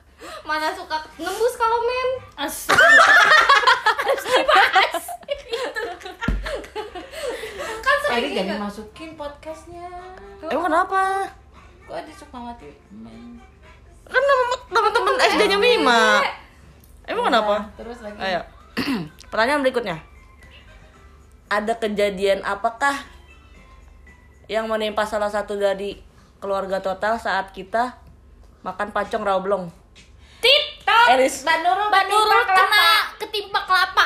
Mana 0.42 0.70
suka 0.70 0.96
nembus 1.16 1.54
kalau 1.54 1.78
mem 1.80 2.11
As. 2.37 2.66
Harus 2.68 4.24
dibahas. 4.24 5.02
Kan 7.78 7.96
Tadi 7.98 8.02
sering 8.04 8.32
jadi 8.32 8.44
ingat 8.46 8.58
masukin 8.61 9.11
podcastnya. 9.14 9.88
emang 10.44 10.66
kenapa 10.66 11.00
Kok 11.82 11.94
ada 11.94 12.12
Sukmawati? 12.12 12.68
Men. 12.92 13.38
kan 14.02 14.18
nama 14.20 14.44
nama 14.68 14.88
temen 14.90 15.14
SD 15.16 15.42
nya 15.46 15.56
Mima 15.56 16.02
emang 17.04 17.24
kenapa 17.26 17.56
Terus 17.74 17.98
lagi. 18.00 18.18
ayo 18.18 18.40
pertanyaan 19.30 19.62
berikutnya 19.62 19.96
ada 21.46 21.74
kejadian 21.74 22.42
apakah 22.42 22.98
yang 24.46 24.66
menimpa 24.66 25.04
salah 25.04 25.28
satu 25.28 25.54
dari 25.54 26.02
keluarga 26.38 26.78
total 26.78 27.16
saat 27.16 27.52
kita 27.52 27.94
makan 28.61 28.90
pacong 28.90 29.22
rawblong? 29.22 29.64
Eris. 31.09 31.35
Mbak 31.43 31.57
Nurul 31.61 31.87
Mbak 31.88 32.05
Nurul 32.07 32.23
ketimpa 32.23 32.47
kelapa. 32.47 32.59
kena 32.59 32.87
ketimpa 33.19 33.61
kelapa. 33.67 34.05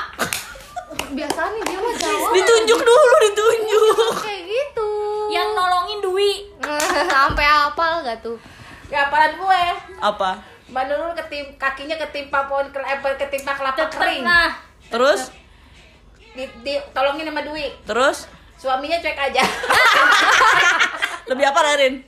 Biasa 1.06 1.40
nih 1.48 1.62
dia 1.62 1.78
mah 1.78 1.94
jawab 1.94 2.30
Ditunjuk 2.32 2.80
dulu, 2.82 3.14
ditunjuk. 3.22 4.12
kayak 4.20 4.42
gitu. 4.44 4.88
Yang 5.28 5.48
nolongin 5.52 5.98
Dwi. 6.00 6.32
sampai 7.12 7.44
hafal 7.44 8.02
gak 8.02 8.18
tuh? 8.20 8.38
Ya 8.86 9.06
apaan 9.06 9.34
gue? 9.34 9.62
Apa? 9.98 10.30
Mbak 10.66 10.84
Nurul 10.84 11.12
ketim 11.14 11.46
kakinya 11.54 11.96
ketimpa 11.96 12.46
pohon 12.46 12.66
kelapa, 12.70 13.14
ketimpa 13.16 13.52
kelapa 13.54 13.86
kering. 13.88 14.22
Nah, 14.22 14.50
Terus, 14.86 15.30
Di, 16.32 16.46
di, 16.60 16.74
tolongin 16.92 17.26
sama 17.26 17.42
Dwi. 17.42 17.72
terus 17.82 18.28
Suaminya 18.56 18.96
cuek 18.96 19.18
aja. 19.20 19.42
lebih 21.30 21.44
apa 21.44 21.76
Rin? 21.76 22.00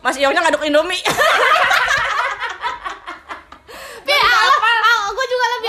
Mas 0.00 0.16
Iyongnya 0.16 0.42
ngaduk 0.42 0.60
Indomie. 0.60 0.98
Pi, 4.02 4.12
aku 4.12 5.22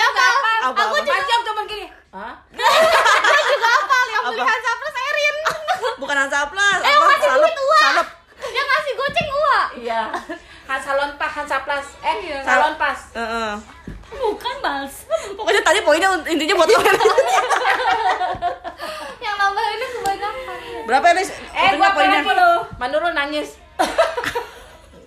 juga 0.06 0.22
lebih 0.22 0.34
hafal. 0.34 0.58
Apa, 0.64 0.82
Aku 0.82 0.94
apa? 0.94 1.04
juga 1.04 1.36
cuman 1.44 1.64
gini. 1.66 1.86
Hah? 2.10 2.34
aku 2.38 3.42
juga 3.50 3.68
hafal 3.76 4.06
yang 4.08 4.24
beli 4.24 4.36
Apa? 4.36 4.44
Hansa 4.48 4.72
Plus 4.74 4.96
Erin. 5.02 5.36
Bukan 6.02 6.16
Hansaplas, 6.18 6.80
Eh, 6.80 6.94
apa? 6.94 7.14
Salep, 7.18 7.44
duit 7.44 7.58
uang. 7.60 7.84
salep. 7.84 8.08
Dia 8.44 8.64
ngasih 8.64 8.94
goceng 8.94 9.30
Ua. 9.30 9.60
Iya. 9.74 10.02
Han 10.64 10.80
salon 10.80 11.12
pas, 11.14 11.32
Hansa 11.34 11.58
Plus. 11.60 11.88
Eh, 12.02 12.16
Iya. 12.24 12.38
salon 12.42 12.74
pas. 12.76 13.00
Heeh. 13.14 13.52
bukan 14.14 14.56
bals. 14.62 15.10
Pokoknya 15.34 15.62
tadi 15.62 15.82
poinnya 15.82 16.06
intinya 16.24 16.54
buat. 16.56 16.70
Yang 19.20 19.36
nambah 19.36 19.66
ini 19.68 19.86
kebanyakan. 19.90 20.58
Berapa 20.86 21.06
Eris? 21.10 21.30
Eh, 21.50 21.70
gua 21.74 21.90
poinnya. 21.92 22.22
pengen 22.22 22.38
lu. 22.38 22.52
Mbak 22.74 22.88
Nurul 22.90 23.12
nangis. 23.12 23.50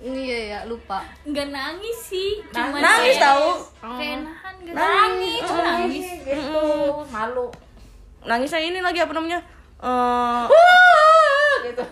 Iya 0.07 0.39
ya, 0.47 0.59
lupa. 0.65 1.03
Nggak 1.23 1.51
nangis 1.51 1.99
sih, 2.07 2.39
cuma 2.49 2.79
Nangis 2.79 3.19
kayak- 3.19 3.27
tahu. 3.27 3.49
Kayak 3.93 4.19
nahan 4.23 4.55
gitu. 4.61 4.71
Nangis, 4.73 5.43
Oh, 5.43 5.59
nangis. 5.59 6.07
Gitu, 6.23 6.63
malu. 7.09 7.47
Nangisnya 8.23 8.61
ini 8.61 8.79
lagi 8.79 8.99
apa 8.99 9.11
namanya? 9.11 9.43
Eh, 9.77 10.43
Wah, 10.47 11.55
gitu. 11.65 11.83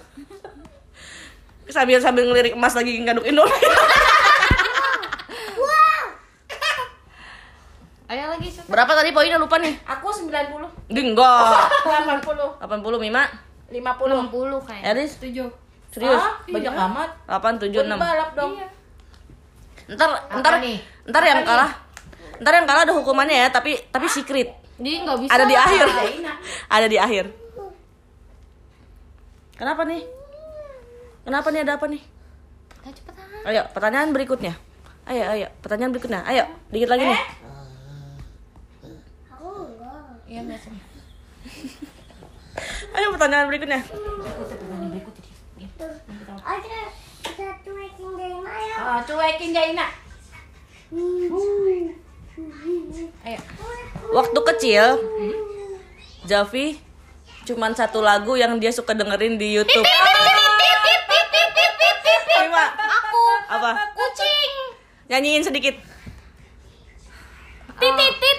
sambil 1.67 1.99
sambil 1.99 2.23
ngelirik 2.25 2.55
emas 2.55 2.71
lagi 2.73 2.95
ngaduk 2.97 3.25
Indomie. 3.25 3.51
Ayo 8.05 8.31
lagi 8.31 8.47
Sut. 8.47 8.69
Berapa 8.69 8.93
tadi 8.93 9.11
poinnya 9.11 9.41
lupa 9.41 9.59
nih? 9.59 9.75
Aku 9.83 10.07
90. 10.07 10.31
Di 10.87 11.03
enggak. 11.03 11.67
80. 11.83 12.63
80 12.63 13.01
Mima, 13.01 13.27
50. 13.67 14.29
50 14.29 14.61
kayak. 14.63 14.83
Eris, 14.87 15.19
Tujuh. 15.19 15.49
Serius. 15.95 16.19
Ah, 16.19 16.43
banyak 16.45 16.75
amat. 16.75 17.11
8 17.31 17.63
7 17.63 17.71
Gua 17.71 17.85
6. 17.87 17.95
balap 17.97 18.31
dong. 18.35 18.53
Ntar 19.87 20.11
ntar 20.35 20.55
nih? 20.59 20.77
ntar 21.07 21.23
yang 21.23 21.39
Apa 21.39 21.45
nih? 21.45 21.49
kalah. 21.55 21.71
Ntar 22.35 22.53
yang 22.53 22.67
kalah 22.67 22.83
ada 22.83 22.93
hukumannya 22.93 23.37
ya, 23.39 23.49
tapi 23.49 23.79
tapi 23.89 24.07
secret. 24.09 24.51
Jadi 24.75 25.07
nggak 25.07 25.19
bisa. 25.23 25.31
Ada 25.31 25.45
di 25.45 25.55
lah. 25.55 25.63
akhir. 25.63 25.87
Ada 26.67 26.87
di 26.93 26.99
akhir. 26.99 27.25
Kenapa 29.55 29.87
nih? 29.87 30.03
Kenapa 31.23 31.49
nih 31.49 31.61
ada 31.63 31.73
apa 31.79 31.87
nih? 31.87 32.03
Ayo 32.83 32.93
cepetan. 32.93 33.27
Ayo, 33.47 33.63
pertanyaan 33.71 34.11
berikutnya. 34.11 34.55
Ayo, 35.05 35.23
ayo, 35.31 35.47
pertanyaan 35.63 35.93
berikutnya. 35.93 36.21
Ayo, 36.27 36.45
dikit 36.69 36.91
lagi 36.91 37.05
nih. 37.07 37.21
Aku 39.31 39.49
enggak. 39.69 40.05
Iya? 40.27 40.43
Ayo 42.95 43.07
pertanyaan 43.11 43.47
berikutnya. 43.47 43.81
Ada 46.43 46.81
dari 48.15 48.39
Maya. 48.43 48.77
Ah, 48.79 49.01
cuekin 49.07 49.51
Zaina. 49.55 49.87
Ayo. 53.25 53.39
Waktu 54.15 54.39
kecil, 54.55 54.85
Javi 56.27 56.79
cuman 57.45 57.77
satu 57.77 58.01
lagu 58.01 58.35
yang 58.41 58.57
dia 58.57 58.73
suka 58.73 58.97
dengerin 58.97 59.37
di 59.37 59.53
YouTube. 59.55 59.85
Aku 62.65 63.23
apa? 63.51 63.71
kucing. 63.93 64.53
Nyanyiin 65.13 65.45
sedikit 65.45 65.94
titit 67.81 68.39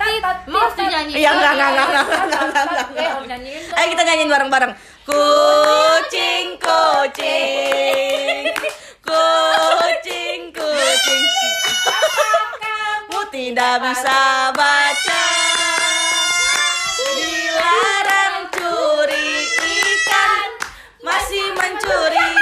ayo 0.00 0.18
iya, 1.16 1.30
eh, 3.74 3.86
kita 3.90 4.02
nyanyiin 4.06 4.30
bareng 4.30 4.50
bareng 4.50 4.72
kucing 5.10 6.58
kucing. 6.60 8.44
Kucing 9.02 10.40
kucing. 10.54 11.22
Kamu 12.62 13.20
tidak 13.34 13.74
bisa 13.82 14.54
baca. 14.54 15.26
Dilarang 17.16 18.36
curi 18.54 19.30
ikan. 19.58 20.50
Masih 21.02 21.46
mencuri 21.58 22.39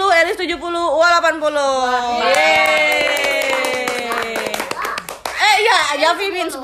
70, 0.00 0.16
Eris 0.24 0.36
70, 0.40 0.56
Ua 0.96 1.20
80. 1.20 1.52
Yeay. 2.24 3.04
Eh 5.28 5.54
iya, 5.60 5.78
Javi 6.00 6.32
min 6.32 6.48
10. 6.48 6.56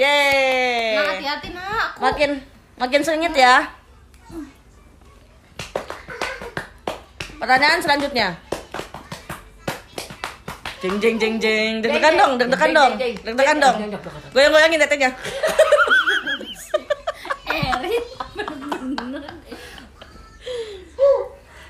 Yeay. 0.00 0.96
Nah, 0.96 1.04
hati-hati, 1.12 1.48
Nak. 1.52 2.00
Aku 2.00 2.00
Makin 2.08 2.30
makin 2.80 3.02
sengit 3.04 3.36
ya. 3.36 3.68
Pertanyaan 7.36 7.84
selanjutnya. 7.84 8.32
Jeng 10.78 10.96
jeng 11.02 11.18
jeng 11.18 11.36
jeng, 11.42 11.82
deg-degan 11.82 12.14
dong, 12.14 12.32
deg-degan 12.38 12.70
dong, 12.70 12.92
deg-degan 12.96 13.58
dong. 13.58 13.76
Goyang-goyangin 14.30 14.78
tetenya. 14.78 15.10
Erin 17.50 18.04
bener-bener. 18.38 19.22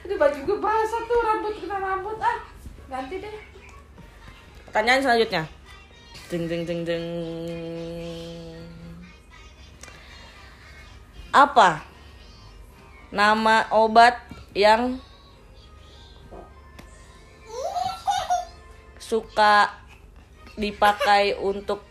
Ini 0.08 0.16
baju 0.16 0.38
gue 0.40 0.56
basah 0.56 1.04
tuh, 1.04 1.20
rambut 1.20 1.52
kena 1.60 1.76
rambut 1.84 2.16
ah. 2.16 2.40
Ganti 2.88 3.20
deh. 3.20 3.34
Pertanyaan 4.88 5.04
selanjutnya. 5.04 5.44
Jeng 6.32 6.44
jeng 6.48 6.62
jeng 6.64 6.80
jeng. 6.88 7.04
Apa 11.28 11.84
nama 13.12 13.68
obat 13.68 14.16
yang 14.56 14.96
suka 18.96 19.76
dipakai 20.56 21.36
untuk 21.36 21.84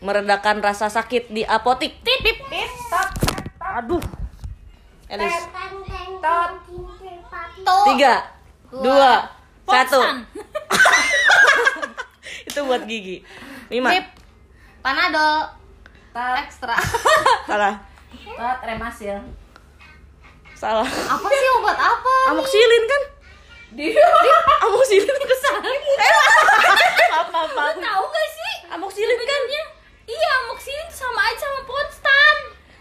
meredakan 0.00 0.64
rasa 0.64 0.88
sakit 0.88 1.28
di 1.28 1.44
apotik? 1.44 1.92
Tit 2.00 2.24
tit. 2.24 2.40
Aduh. 3.60 4.00
Elis. 5.12 5.36
Tot. 6.24 7.84
Tiga, 7.84 8.32
dua, 8.72 9.28
satu. 9.68 10.00
Itu 12.50 12.66
buat 12.66 12.82
gigi. 12.90 13.22
Lima. 13.70 13.94
Pip. 13.94 14.06
Panadol 14.82 15.46
Tat, 16.10 16.42
ekstra. 16.42 16.74
Salah. 17.50 17.78
tat, 18.10 18.58
remasil. 18.66 19.22
Salah. 20.58 20.82
apa 20.84 21.26
sih 21.30 21.48
obat 21.62 21.78
apa? 21.78 22.14
Amoxilin 22.34 22.84
kan? 22.90 23.02
Dia. 23.78 24.06
Amoxilin 24.66 25.06
ke 25.06 25.36
sana. 25.38 25.62
Eh, 25.62 25.78
maaf, 27.14 27.28
maaf, 27.30 27.50
maaf. 27.54 27.78
Lu 27.78 27.80
tahu 27.80 28.04
gak 28.10 28.26
sih? 28.34 28.54
Amoxilin 28.74 29.14
kan? 29.22 29.42
Iya, 30.10 30.30
amoxilin 30.42 30.86
tuh 30.90 30.98
sama 30.98 31.22
aja 31.30 31.46
sama 31.46 31.60
Ponstan. 31.62 32.36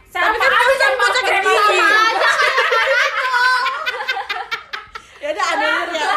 Sama 0.09 0.33
kan 0.33 0.49
aja 0.49 0.87
Ponstan 0.97 1.21
sama 1.21 1.29
remasil. 1.29 1.69
gigi. 1.69 1.93
Aja 1.93 2.29
Ya 5.19 5.27
udah 5.35 5.45
anulir 5.53 5.89
ya. 5.93 6.09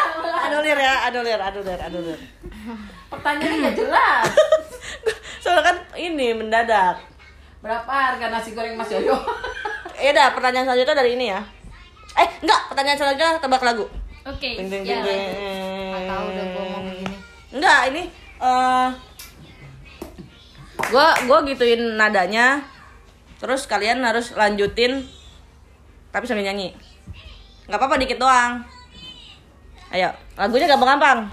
Anulir 0.49 0.77
ya, 0.81 0.93
anulir, 1.05 1.39
anulir, 1.39 1.79
anulir. 1.79 2.19
Pertanyaannya 3.23 3.57
nggak 3.63 3.77
jelas. 3.79 4.27
Soalnya 5.43 5.63
kan 5.63 5.77
ini 5.95 6.35
mendadak. 6.35 6.99
Berapa 7.63 7.87
harga 7.87 8.27
nasi 8.27 8.51
goreng 8.51 8.75
Mas 8.75 8.91
Yoyo? 8.91 9.15
Ya 10.03 10.11
udah, 10.11 10.35
pertanyaan 10.35 10.67
selanjutnya 10.67 10.99
dari 10.99 11.15
ini 11.15 11.31
ya. 11.31 11.39
Eh, 12.19 12.27
enggak, 12.43 12.67
pertanyaan 12.67 12.99
selanjutnya 12.99 13.39
tebak 13.39 13.63
lagu. 13.63 13.87
Oke. 14.27 14.59
Ding 14.59 14.67
ding 14.67 14.83
ya, 14.83 14.99
ding. 14.99 14.99
lanjut. 14.99 15.07
ding. 15.07 16.05
tahu 16.11 16.23
udah 16.27 16.45
gua 16.51 16.63
mau 16.67 16.81
begini. 16.83 17.15
Enggak, 17.55 17.79
ini 17.87 18.03
eh 18.43 18.89
gua 20.91 21.07
gua 21.23 21.37
gituin 21.47 21.95
nadanya. 21.95 22.67
Terus 23.39 23.63
kalian 23.63 24.03
harus 24.03 24.35
lanjutin 24.35 25.07
tapi 26.11 26.29
sambil 26.29 26.45
nyanyi. 26.45 26.77
nggak 27.63 27.79
apa-apa 27.79 27.95
dikit 27.95 28.19
doang 28.19 28.59
ayo 29.95 30.11
lagunya 30.35 30.67
gampang-gampang 30.67 31.31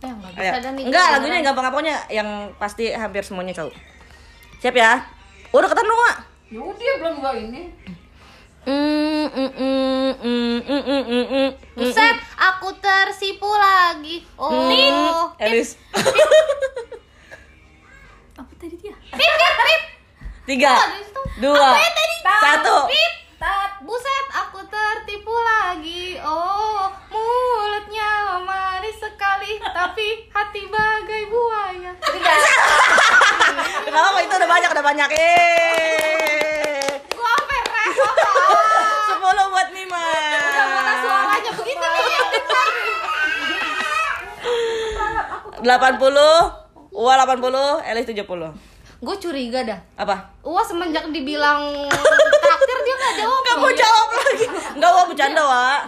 Ya, 0.00 0.56
gak 0.56 0.72
enggak, 0.80 1.06
lagunya 1.12 1.44
enggak 1.44 1.52
apa 1.52 1.68
pokoknya 1.68 1.96
yang 2.08 2.56
pasti 2.56 2.88
hampir 2.88 3.20
semuanya 3.20 3.52
tahu. 3.52 3.68
Siap 4.64 4.72
ya? 4.72 5.04
Udah 5.52 5.68
ketan 5.68 5.84
lu, 5.84 5.92
Mak? 5.92 6.16
Ya 6.48 6.60
udah, 6.64 6.92
belum 7.04 7.14
gua 7.20 7.32
ini. 7.36 7.68
Mm, 8.60 9.26
mm, 9.32 10.12
mm, 10.20 11.50
Buset, 11.76 12.16
aku 12.36 12.76
tersipu 12.76 13.48
lagi. 13.48 14.20
Oh, 14.36 14.68
pip, 14.68 14.92
Elis. 15.40 15.80
Apa 18.36 18.52
tadi 18.60 18.76
dia? 18.76 18.92
Pip, 18.96 19.16
pip, 19.16 19.54
pip. 19.64 19.82
Tiga, 20.44 20.76
dua, 21.40 21.76
satu. 22.40 22.88
Pip. 22.88 23.12
Buset, 23.80 24.26
aku 24.28 24.60
tertipu 24.68 25.32
lagi. 25.32 26.20
Oh, 26.20 26.92
mulutnya 27.08 28.36
manis 28.38 28.92
sekali, 28.94 29.56
tapi 29.56 30.28
hati 30.28 30.68
bagai 30.68 31.24
buaya. 31.26 31.92
Tiga. 31.96 32.34
Gak 33.82 33.96
apa 33.96 34.18
itu 34.20 34.34
udah 34.36 34.44
banyak 34.46 34.70
udah 34.70 34.84
banyak 34.84 35.08
eh 35.10 36.84
Gua 37.10 37.34
repot. 37.42 38.14
sepuluh 39.08 39.46
buat 39.50 39.68
Mima 39.72 39.98
Udah 39.98 40.66
mana 40.68 40.92
suaranya 41.00 41.52
begitu 41.56 41.80
nih. 41.82 42.06
delapan 45.60 45.92
puluh 45.96 46.36
Uwa 46.90 47.14
80, 47.18 47.82
Elis 47.86 48.06
70 48.06 48.28
Gue 49.00 49.16
curiga 49.16 49.64
dah. 49.64 49.80
Apa? 49.96 50.36
Wah 50.44 50.62
semenjak 50.62 51.08
dibilang 51.08 51.88
traktir 53.00 53.24
dia 53.24 53.26
nggak 53.26 53.40
jawab. 53.40 53.42
Kamu 53.48 53.68
jawab 53.72 54.06
lagi 54.12 54.46
Enggak, 54.76 54.90
Wak, 54.92 55.04
bercanda, 55.08 55.42
Wak 55.42 55.80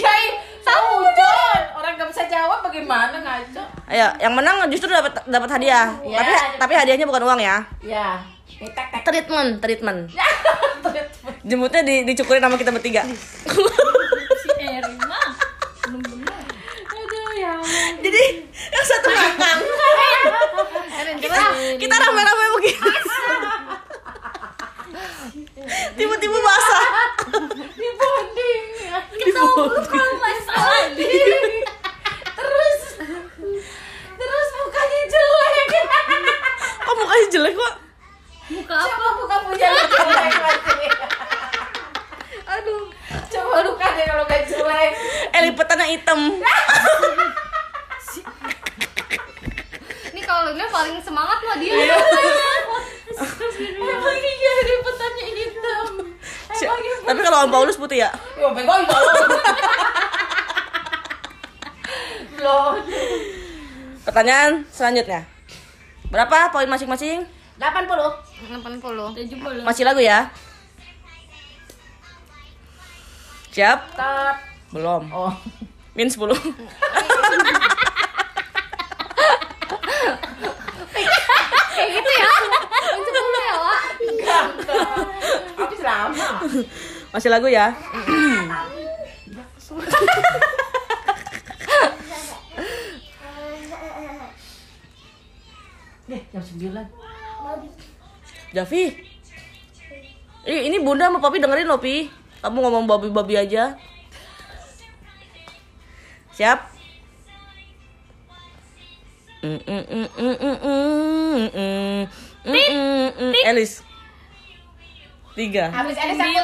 Guys, 0.00 0.32
tahu 0.64 1.04
John. 1.12 1.60
Orang 1.76 1.92
gak 2.00 2.08
bisa 2.08 2.24
jawab 2.24 2.64
bagaimana 2.64 3.20
ngaco? 3.20 3.60
Ayo, 3.84 4.08
yang 4.16 4.32
menang 4.32 4.64
justru 4.72 4.88
dapat 4.88 5.12
dapat 5.28 5.60
hadiah. 5.60 5.92
Iya. 6.00 6.16
Tapi 6.24 6.32
tapi 6.56 6.72
hadiahnya 6.72 7.04
bukan 7.04 7.20
uang 7.28 7.40
ya. 7.40 7.60
Ya. 7.84 8.24
Tek 8.48 8.72
tek 8.72 8.86
tek. 8.92 9.02
Treatment, 9.04 9.60
treatment. 9.64 10.08
Jemputnya 11.44 11.84
di, 11.84 12.08
dicukurin 12.08 12.40
sama 12.40 12.56
kita 12.56 12.72
bertiga. 12.72 13.04
Ya. 17.40 17.56
Jadi 18.04 18.24
yang 18.52 18.84
satu 18.84 19.08
kita 21.24 21.32
coba. 21.32 21.44
kita 21.80 21.94
rame-rame 21.96 22.44
begini. 22.60 22.92
Tiba-tiba 25.94 26.38
basah. 26.42 26.84
Di 27.80 27.88
bonding. 27.94 28.64
Kita 29.20 29.40
ngobrol 29.44 30.10
masalah 30.18 30.90
Terus 32.40 32.80
terus 34.20 34.48
mukanya 34.58 35.00
jelek. 35.06 35.68
Kok 36.82 36.94
mukanya 36.98 37.26
jelek 37.30 37.54
kok? 37.54 37.74
Muka 38.50 38.74
apa? 38.74 38.90
Coba 38.90 39.08
buka 39.14 39.36
punya 39.46 39.68
lu 39.70 39.82
jelek 39.86 40.34
lagi. 40.42 40.86
Aduh. 42.50 42.84
Coba 43.30 43.56
buka 43.62 43.86
deh 43.94 44.04
kalau 44.10 44.24
gak 44.26 44.42
jelek. 44.50 44.92
Eh 45.30 45.40
lipetannya 45.46 45.86
hitam. 45.94 46.20
Ini 50.10 50.20
kalau 50.26 50.50
ini 50.50 50.66
paling 50.66 50.98
semangat 51.06 51.38
mah 51.46 51.56
dia. 51.62 51.78
Emang 53.20 54.16
iya 54.16 54.52
lipetannya 54.62 55.26
hitam. 55.30 55.86
Si- 56.50 56.68
Tapi 57.02 57.20
kalau 57.20 57.44
Om 57.44 57.52
Paulus 57.52 57.76
putih 57.76 58.00
ya. 58.00 58.10
Yo, 58.34 58.50
bego 58.50 58.74
itu. 58.74 58.96
Belum. 62.34 62.72
Pertanyaan 64.00 64.64
selanjutnya. 64.68 65.28
Berapa 66.08 66.50
poin 66.50 66.66
masing-masing? 66.66 67.22
80. 67.56 67.60
80. 67.60 68.80
Tujuh 69.14 69.36
puluh. 69.36 69.62
Masih 69.62 69.84
lagu 69.84 70.00
ya? 70.00 70.32
Siap? 73.50 73.78
Tat. 73.92 74.36
Belum. 74.70 75.02
Oh. 75.10 75.34
Min 75.92 76.08
10. 76.08 76.16
ceramah. 85.80 86.44
Masih 87.16 87.32
lagu 87.32 87.48
ya? 87.48 87.72
Eh, 96.10 96.26
jam 96.34 96.42
9. 96.42 96.74
Javi. 98.50 98.84
Eh, 100.42 100.66
ini 100.66 100.82
Bunda 100.82 101.06
sama 101.06 101.22
Papi 101.22 101.38
dengerin 101.38 101.70
loh, 101.70 101.78
Pi. 101.78 102.10
Kamu 102.42 102.66
ngomong 102.66 102.90
babi-babi 102.90 103.38
aja. 103.38 103.78
Siap? 106.34 106.58
Mm 109.46 109.62
-mm 109.62 110.10
-mm 110.18 112.10
Elis. 113.46 113.86
Tiga. 115.40 115.72
Habis 115.72 115.96
ada 115.96 116.20
satu 116.20 116.36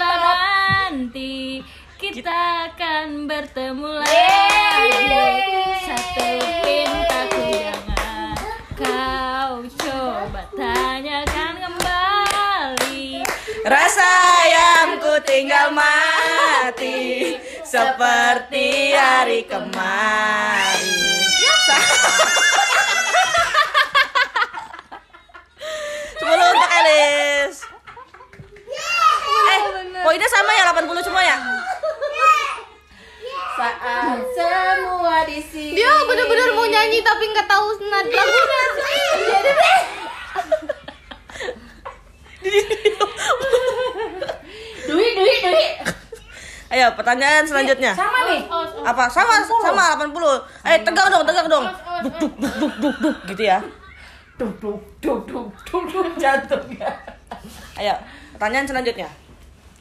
nanti 0.88 1.60
kita 2.00 2.32
akan 2.72 3.28
bertemu 3.28 3.92
lagi. 4.00 5.20
Satu 5.84 6.28
pintaku 6.64 7.44
jangan 7.60 8.32
kau 8.72 9.68
coba 9.68 10.48
tanyakan 10.56 11.52
kembali. 11.60 13.20
Rasa 13.68 14.12
yang 14.48 14.96
ku 14.96 15.20
tinggal 15.28 15.76
mati 15.76 17.36
Seperti 17.66 18.96
hari 18.96 19.42
kemarin 19.44 21.20
Sepuluh 26.16 26.48
untuk 26.54 26.70
Elis 26.80 27.65
Eh, 27.65 27.65
poinnya 30.06 30.30
sama 30.30 30.54
ya 30.54 30.70
80 30.70 31.02
semua 31.02 31.18
ya? 31.18 31.36
Saat 33.58 34.22
semua 34.38 35.26
di 35.26 35.42
sini. 35.42 35.74
Dia 35.74 35.90
bener-bener 36.06 36.54
mau 36.54 36.62
nyanyi 36.62 37.02
tapi 37.02 37.26
nggak 37.26 37.48
tahu 37.50 37.66
nada 37.90 38.22
lagunya. 38.22 39.06
Duit, 44.86 45.12
duit, 45.18 45.38
duit. 45.42 45.72
Ayo, 46.66 46.90
pertanyaan 46.98 47.46
selanjutnya 47.46 47.94
Sama 47.94 48.26
nih. 48.26 48.42
Apa? 48.82 49.06
Sama, 49.06 49.38
sama 49.42 49.94
80 49.98 50.66
Eh, 50.66 50.82
tegang 50.82 51.10
dong, 51.10 51.22
tegang 51.22 51.46
dong 51.46 51.66
Duk, 52.02 52.14
duk, 52.18 52.32
duk, 52.42 52.54
duk, 52.58 52.74
duk, 52.82 52.94
duk 53.02 53.16
Gitu 53.30 53.42
ya 53.46 53.58
Duk, 54.34 54.50
duk, 54.58 54.78
duk, 54.98 55.20
duk, 55.30 55.46
duk, 55.62 55.84
duk, 55.90 56.06
jatuh 56.18 56.58
ya. 56.74 56.90
Ayo, 57.78 57.94
pertanyaan 58.36 58.68
selanjutnya. 58.68 59.08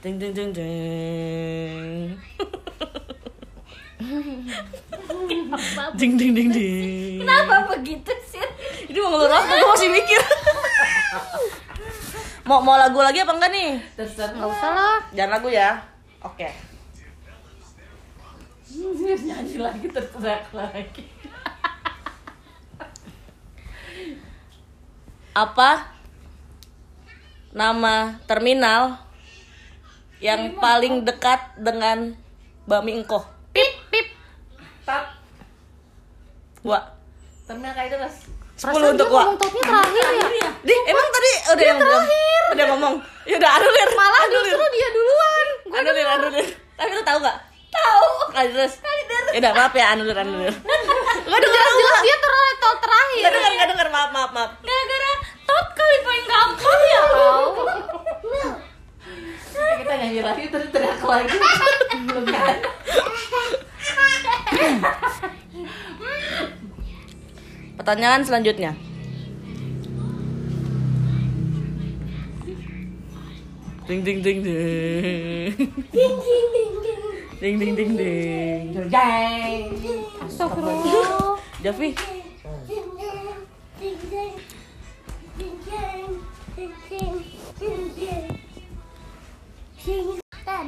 Ding 0.06 0.22
ding 0.22 0.38
ding 0.38 0.54
ding. 0.54 2.14
ding 5.98 6.14
ding 6.14 6.32
ding 6.38 6.50
ding. 6.54 7.26
Kenapa 7.26 7.74
begitu 7.74 8.14
sih? 8.30 8.46
Ini 8.86 9.02
mau 9.02 9.18
ngelur 9.18 9.34
apa? 9.34 9.50
Gue 9.58 9.66
masih 9.66 9.90
mikir. 9.90 10.22
mau 12.46 12.62
mau 12.62 12.78
lagu 12.78 13.02
lagi 13.02 13.26
apa 13.26 13.34
enggak 13.34 13.50
nih? 13.50 13.82
Terserah. 13.98 14.38
Nggak 14.38 14.50
usah 14.54 14.72
lah. 14.78 14.98
Jangan 15.18 15.32
lagu 15.42 15.50
ya. 15.50 15.82
Oke. 16.22 16.54
Nyanyi 19.26 19.58
lagi 19.58 19.90
terserah 19.90 20.46
lagi. 20.54 21.06
Apa 25.34 25.98
nama 27.58 28.22
terminal 28.30 29.05
yang 30.24 30.56
paling 30.58 31.04
dekat 31.04 31.56
dengan 31.60 32.16
Bami 32.66 33.04
Engkoh? 33.04 33.24
Pip 33.52 33.72
pip. 33.92 34.08
Tat. 34.88 35.16
Gua. 36.66 36.82
Terminal 37.46 37.74
kayak 37.78 37.94
terus. 37.94 38.16
10 38.56 38.72
untuk 38.72 39.06
dia 39.06 39.12
gua. 39.12 39.22
ngomong 39.28 39.38
topnya 39.38 39.64
terakhir 39.68 40.06
ya. 40.16 40.50
Di, 40.64 40.76
emang 40.88 41.08
tadi 41.12 41.32
udah 41.52 41.66
yang 41.68 41.80
belum? 41.80 42.04
Udah 42.56 42.66
ngomong. 42.72 42.96
Ya 43.28 43.36
udah 43.38 43.52
anulir. 43.60 43.90
Malah 43.94 44.20
anulir. 44.26 44.56
justru 44.56 44.68
dia 44.72 44.90
duluan. 44.96 45.48
Gua 45.68 45.78
anulir, 45.84 46.08
anulir. 46.08 46.48
Tapi 46.76 46.92
lu 46.96 47.04
tahu 47.04 47.18
gak? 47.20 47.38
Tahu. 47.76 48.08
Kali 48.32 48.48
terus. 48.56 48.74
Kali 48.80 49.02
terus. 49.06 49.32
Ya 49.36 49.40
udah 49.44 49.52
maaf 49.54 49.74
ya 49.76 49.86
anulir, 49.94 50.16
anulir. 50.16 50.56
Gak 51.26 51.40
denger 51.42 51.64
jelas 51.76 52.00
dia 52.06 52.18
ter 52.22 52.32
ter- 52.62 52.80
terakhir. 52.86 53.22
Gak 53.22 53.34
denger, 53.34 53.52
gak 53.58 53.68
denger. 53.76 53.88
Maaf, 53.92 54.10
maaf, 54.14 54.32
maaf. 54.32 54.52
Gara-gara 54.64 55.12
tot 55.46 55.68
kali 55.76 55.98
paling 56.06 56.26
gampang 56.26 56.82
ya. 56.86 57.02
Kita 58.26 58.65
kita 59.56 59.94
nyanyi 60.00 60.22
lagi 60.22 60.44
terus 60.52 60.68
teriak 60.72 61.02
lagi. 61.04 61.38
Belum 62.06 62.26
kan? 62.28 62.58
Pertanyaan 67.76 68.22
selanjutnya. 68.26 68.74
Ding 73.86 74.02
ding 74.02 74.26
ding 74.26 74.42
ding. 74.42 75.54
Ding 77.38 77.56
ding 77.62 77.74
ding 77.78 77.92
ding. 77.94 78.64
Jeng. 78.90 79.70
Astagfirullah. 80.26 81.38
Javi, 81.62 81.94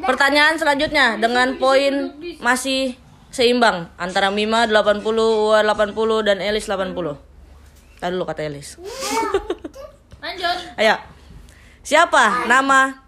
pertanyaan 0.08 0.56
selanjutnya 0.56 1.20
dengan 1.20 1.60
poin 1.60 2.16
masih 2.40 2.96
seimbang 3.28 3.92
antara 4.00 4.32
Mima 4.32 4.64
80, 4.64 5.04
Ua 5.04 5.60
80 5.68 6.24
dan 6.24 6.40
Elis 6.40 6.72
80. 6.72 6.96
Tadi 8.00 8.12
dulu 8.16 8.24
kata 8.24 8.48
Elis. 8.48 8.80
Lanjut. 10.24 10.58
Ayo. 10.80 10.96
Siapa 11.84 12.48
nama 12.48 13.04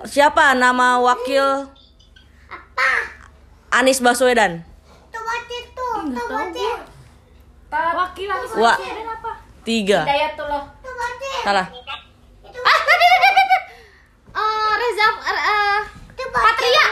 Siapa 0.00 0.56
nama 0.56 0.96
wakil 0.96 1.68
Anies 3.70 4.00
Baswedan? 4.00 4.64
Wakil 7.70 8.28
Anies. 8.32 8.50
Baswedan 8.50 9.06
apa? 9.06 9.32
Tiga. 9.62 10.08
Salah. 11.44 11.68
Ah, 12.60 12.78
tadi 12.80 13.04
tadi 13.04 13.39
Reza 14.80 15.06
eh, 15.12 15.78
Patria. 16.32 16.84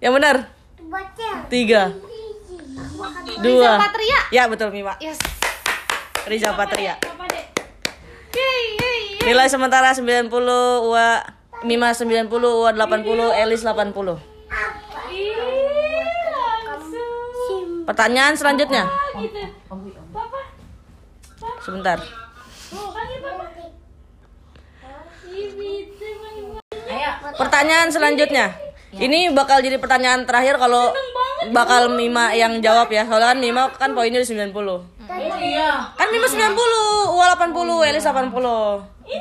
Yang 0.00 0.12
benar. 0.16 0.36
Tiga. 1.52 1.82
Reza 1.92 3.42
Dua. 3.44 3.72
Patria. 3.76 4.18
Ya 4.32 4.48
betul 4.48 4.72
Mima. 4.72 4.96
Yes. 5.04 5.20
Riza 6.24 6.56
Patria. 6.56 6.96
Nilai 9.24 9.48
sementara 9.48 9.92
90, 9.96 10.28
Ua 10.84 11.24
Mima 11.64 11.92
90, 11.96 12.28
Ua 12.28 12.70
80, 12.72 13.40
Elis 13.40 13.64
80. 13.64 14.20
Ih, 15.08 15.32
langsung. 16.64 17.88
Pertanyaan 17.88 18.36
selanjutnya. 18.36 18.84
Gitu. 19.16 19.40
Papa, 20.12 20.40
Sebentar. 21.64 21.98
panggil 22.00 23.18
papa. 23.24 23.44
Ih, 25.32 25.48
gitu, 25.56 26.06
panggil 26.20 26.44
papa. 26.52 26.60
Ayo. 26.83 26.83
Pertanyaan 27.34 27.88
selanjutnya. 27.90 28.54
Ini 28.94 29.34
bakal 29.34 29.58
jadi 29.58 29.74
pertanyaan 29.76 30.22
terakhir 30.22 30.54
kalau 30.54 30.94
bakal 31.50 31.90
Mima 31.92 32.30
yang 32.30 32.62
jawab 32.62 32.86
ya. 32.88 33.02
Soalnya 33.04 33.34
kan 33.34 33.38
Mima 33.38 33.62
kan 33.74 33.90
poinnya 33.90 34.22
di 34.22 34.28
90. 34.28 34.54
Oh 34.54 35.38
iya. 35.42 35.90
Kan 35.98 36.08
Mima 36.08 36.24
90, 36.24 36.54
Ua 37.10 37.24
80, 37.34 37.90
Elis 37.90 38.06
80. 38.06 38.30
Ini. 39.04 39.18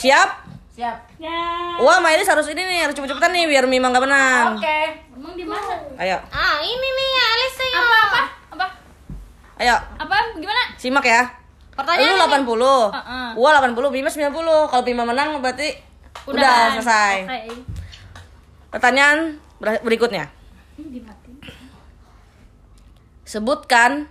Siap? 0.00 0.28
Siap. 0.72 0.96
Ya. 1.20 1.40
Ua 1.78 2.00
sama 2.00 2.08
Elis 2.16 2.26
harus 2.26 2.48
ini 2.48 2.64
nih, 2.64 2.88
harus 2.88 2.96
cepet-cepetan 2.96 3.30
nih 3.30 3.44
biar 3.46 3.64
Mima 3.68 3.92
nggak 3.92 4.02
menang. 4.02 4.56
Oke. 4.56 4.80
Emang 5.12 5.36
di 5.36 5.44
mana? 5.44 5.76
Ayo, 6.00 6.16
Ah, 6.32 6.58
ini 6.58 6.88
nih 6.88 7.10
Alice 7.22 7.60
ya. 7.62 7.78
Apa 7.78 7.96
apa? 8.02 8.22
Apa? 8.56 8.66
ayo, 9.60 9.76
Apa? 10.00 10.16
Gimana? 10.34 10.62
simak 10.74 11.04
ya. 11.04 11.22
Pertanyaan 11.72 12.16
Lu 12.16 12.24
80, 12.48 12.90
Heeh. 12.90 13.28
Ua 13.36 13.48
80, 13.54 13.92
Mima 13.92 14.08
90. 14.08 14.32
Kalau 14.66 14.82
Mima 14.82 15.04
menang 15.06 15.38
berarti 15.38 15.76
udah, 16.24 16.58
selesai. 16.76 17.14
Oke. 17.24 17.40
Pertanyaan 18.68 19.18
ber- 19.58 19.82
berikutnya. 19.82 20.30
Ini 20.74 20.88
dimatiin. 20.92 21.36
Sebutkan 23.22 24.06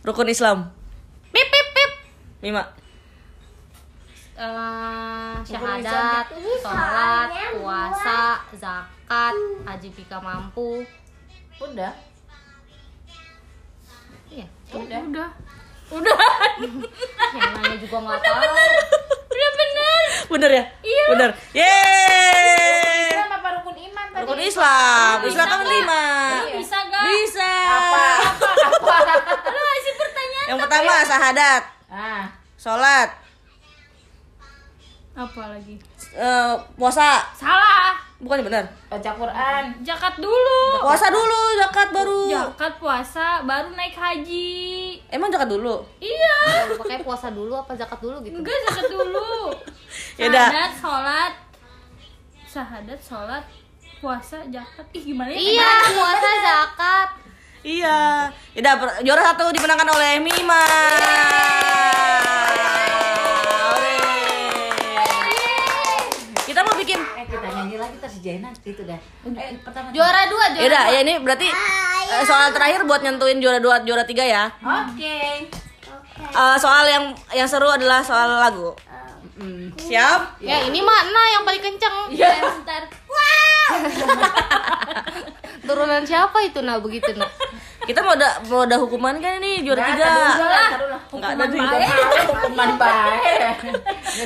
rukun 0.00 0.28
Islam. 0.28 0.72
Pip 1.28 1.44
pip 1.44 1.66
pip. 1.70 1.90
Mima. 2.40 2.64
Eh, 4.38 5.34
syahadat, 5.42 6.30
sholat, 6.62 7.28
puasa, 7.58 8.22
zakat, 8.54 9.34
haji 9.66 9.88
pika 9.90 10.22
mampu. 10.22 10.86
Udah. 11.58 11.90
Iya. 14.30 14.46
Udah. 14.70 14.98
Udah. 15.02 15.28
Udah. 15.90 16.18
Yang 17.34 17.50
nanya 17.50 17.76
juga 17.76 17.96
nggak 17.98 18.20
tahu. 18.22 18.42
Udah 19.38 19.50
bener. 19.54 20.06
Bener 20.28 20.50
ya? 20.50 20.64
Iya. 20.82 21.04
Bener. 21.08 21.30
Yeay. 21.52 23.06
Islam 23.08 23.30
apa 23.32 23.48
rukun 23.54 23.76
iman 23.78 24.06
tadi? 24.08 24.22
Rukun 24.26 24.40
Islam. 24.42 25.16
Islam 25.22 25.46
kan 25.46 25.60
lima. 25.64 26.04
Bisa 26.52 26.78
gak? 26.84 27.02
Bisa. 27.06 27.52
Apa? 27.70 28.02
Apa? 28.18 28.50
Apa? 28.66 28.96
Lu 29.46 29.60
ngasih 29.60 29.94
pertanyaan. 29.94 30.46
Yang 30.48 30.58
pertama 30.60 30.92
syahadat, 31.04 31.62
Ah. 31.88 32.24
sholat, 32.56 33.08
Apa 35.14 35.42
lagi? 35.50 35.74
Eh, 36.12 36.54
puasa. 36.74 37.24
Salah. 37.32 37.96
Bukan 38.18 38.42
benar. 38.42 38.66
Baca 38.90 39.10
Quran. 39.14 39.64
Zakat 39.86 40.18
dulu. 40.18 40.58
Puasa 40.82 41.06
dulu, 41.06 41.40
zakat 41.54 41.88
baru. 41.94 42.26
Zakat 42.26 42.74
puasa 42.82 43.26
baru 43.46 43.70
naik 43.78 43.94
haji. 43.94 44.98
Emang 45.06 45.30
zakat 45.30 45.46
dulu? 45.46 45.78
Iya. 46.02 46.66
Pakai 46.74 47.06
puasa 47.06 47.30
dulu 47.30 47.54
apa 47.54 47.78
zakat 47.78 48.02
dulu 48.02 48.18
gitu? 48.26 48.42
Enggak 48.42 48.58
zakat 48.66 48.90
dulu. 48.90 49.54
Yaudah. 50.18 50.50
Syahadat, 50.50 50.72
sholat, 50.74 51.32
syahadat, 52.42 52.98
sholat, 52.98 53.44
puasa, 54.02 54.42
zakat. 54.50 54.86
Ih 54.98 55.02
gimana 55.14 55.30
ya? 55.30 55.38
Iya, 55.38 55.70
puasa 55.94 56.30
zakat. 56.42 57.08
Iya. 57.62 57.98
Yaudah, 58.58 58.74
per- 58.82 58.98
juara 59.06 59.22
satu 59.30 59.54
dimenangkan 59.54 59.94
oleh 59.94 60.18
Mima. 60.18 60.62
Ore. 62.50 62.77
Eh 67.18 67.24
kita 67.26 67.48
nyanyi 67.54 67.76
lagi 67.78 67.96
terus 67.98 68.16
Jaina 68.20 68.48
itu 68.52 68.82
dah. 68.84 68.98
Eh 69.24 69.56
pertama. 69.62 69.88
Juara 69.94 70.22
dua, 70.28 70.44
juara 70.54 70.62
Yaudah, 70.64 70.84
dua. 70.88 70.94
ya 70.94 70.98
ini 71.02 71.14
berarti 71.22 71.48
eh, 71.48 72.24
soal 72.26 72.48
terakhir 72.52 72.84
buat 72.84 73.00
nyentuhin 73.02 73.38
juara 73.38 73.58
dua, 73.62 73.80
juara 73.82 74.04
tiga 74.04 74.24
ya. 74.24 74.50
Oke. 74.62 75.48
Eh, 76.18 76.56
soal 76.58 76.84
yang 76.90 77.04
yang 77.34 77.48
seru 77.48 77.70
adalah 77.70 78.02
soal 78.02 78.38
lagu. 78.42 78.74
Hmm. 79.38 79.70
Siap? 79.78 80.42
Ya 80.42 80.66
ini 80.66 80.82
mana 80.82 81.22
yang 81.38 81.42
paling 81.46 81.62
kenceng? 81.62 82.10
Iya. 82.10 82.42
Bentar. 82.42 82.82
Turunan 85.68 86.02
siapa 86.02 86.40
itu 86.42 86.58
nah 86.64 86.80
begitu 86.80 87.12
nah? 87.14 87.28
Kita 87.88 88.04
mau 88.04 88.12
ada 88.12 88.36
mau 88.44 88.68
ada 88.68 88.76
hukuman 88.76 89.16
kan 89.16 89.40
ini 89.40 89.64
juara 89.64 89.80
tiga. 89.80 90.12
Enggak 91.08 91.30
ada 91.32 91.44
malu 91.48 91.56
hukuman 92.36 92.70
baik. 92.76 93.56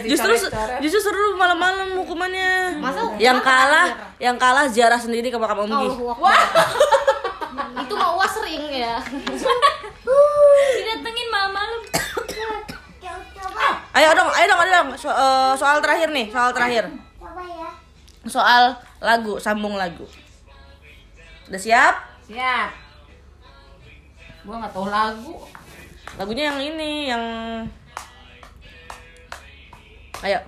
Justru 0.03 0.35
justru 0.83 0.99
seru 1.01 1.39
malam-malam 1.39 1.95
hukumannya. 1.95 2.83
Masa 2.83 3.07
yang 3.23 3.39
kalah 3.39 3.87
yang 4.19 4.35
kalah 4.35 4.67
ziarah 4.67 4.99
sendiri 4.99 5.31
ke 5.31 5.39
makam 5.39 5.63
Om 5.63 5.71
Gi. 5.71 5.79
Allahu 5.79 6.05
Akbar. 6.11 6.35
itu 7.87 7.95
mah 7.95 8.11
uas 8.19 8.33
sering 8.35 8.65
ya. 8.67 8.99
Didatengin 10.77 11.29
malam-malam. 11.31 11.81
Ayo 13.93 14.09
dong, 14.17 14.27
ayo 14.33 14.47
dong, 14.49 14.59
ayo 14.59 14.71
dong. 14.73 14.89
So- 14.97 15.13
eh, 15.13 15.53
soal 15.55 15.79
terakhir 15.79 16.09
nih, 16.11 16.33
soal 16.33 16.51
terakhir. 16.51 16.89
Ya. 16.89 17.69
Soal 18.25 18.73
lagu, 18.99 19.37
sambung 19.37 19.77
lagu. 19.77 20.09
Udah 21.47 21.61
siap? 21.61 21.95
Siap. 22.25 22.82
Gua 24.43 24.57
nggak 24.59 24.73
tahu 24.75 24.87
lagu. 24.91 25.35
Lagunya 26.19 26.45
yang 26.51 26.59
ini, 26.61 26.91
yang 27.09 27.25
Ayo. 30.23 30.39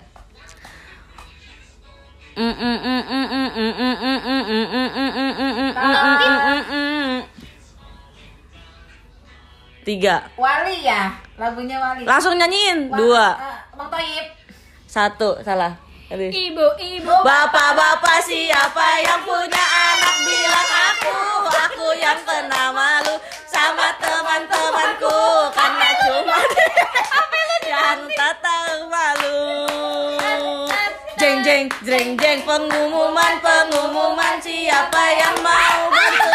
Tiga. 9.84 10.24
Wali 10.40 10.80
ya, 10.80 11.12
lagunya 11.36 11.76
Wali. 11.76 12.08
Langsung 12.08 12.38
nyanyiin. 12.38 12.88
Dua. 12.88 13.36
eh, 13.36 13.58
Bang 13.76 13.90
Toib. 13.92 14.26
Satu. 14.88 15.42
Salah. 15.44 15.76
Tadi. 16.14 16.30
Ibu, 16.30 16.66
ibu. 16.78 17.10
Bapak-bapak 17.26 18.22
siapa 18.22 19.02
yang 19.02 19.18
punya 19.26 19.64
anak? 19.66 20.14
Bilang 20.22 20.70
aku 20.86 21.18
Aku 21.50 21.86
yang 21.98 22.22
kena 22.22 22.70
malu 22.70 23.18
sama 23.50 23.90
teman-temanku. 23.98 25.50
Karena 25.50 25.90
cuma 26.06 26.38
yang 27.66 28.06
tak 28.14 28.38
tahu 28.38 28.86
malu. 28.86 29.42
Jeng 31.18 31.42
jeng 31.42 31.66
jeng 31.82 32.14
jeng 32.14 32.46
pengumuman 32.46 33.34
pengumuman. 33.42 34.38
Siapa 34.38 35.02
yang 35.18 35.34
mau 35.42 35.90
bantu? 35.90 36.30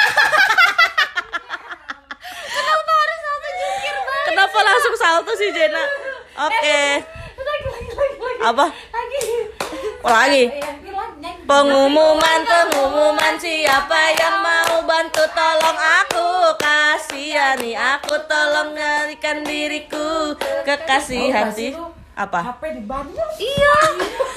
Kenapa 2.52 2.92
harus 3.00 3.18
salto 3.24 3.48
jungkir 3.56 3.96
Kenapa 4.28 4.60
langsung 4.60 4.96
salto 5.00 5.32
sih 5.40 5.50
Jena? 5.56 5.88
Oke. 6.36 6.84
Apa? 8.44 8.66
Oh, 10.00 10.08
lagi. 10.10 10.48
Pengumuman, 11.44 12.40
pengumuman 12.46 13.34
siapa 13.36 14.00
yang 14.16 14.40
mau 14.40 14.86
bantu 14.86 15.26
tolong 15.34 15.76
aku 15.76 16.28
Kasihani 16.56 17.74
aku 17.74 18.16
tolong 18.24 18.72
nyarikan 18.72 19.42
diriku 19.42 20.32
Kekasih 20.64 21.34
hati 21.34 21.74
Apa? 22.14 22.54
HP 22.54 22.80
di 22.80 22.84
Bandung. 22.86 23.32
Iya. 23.36 23.76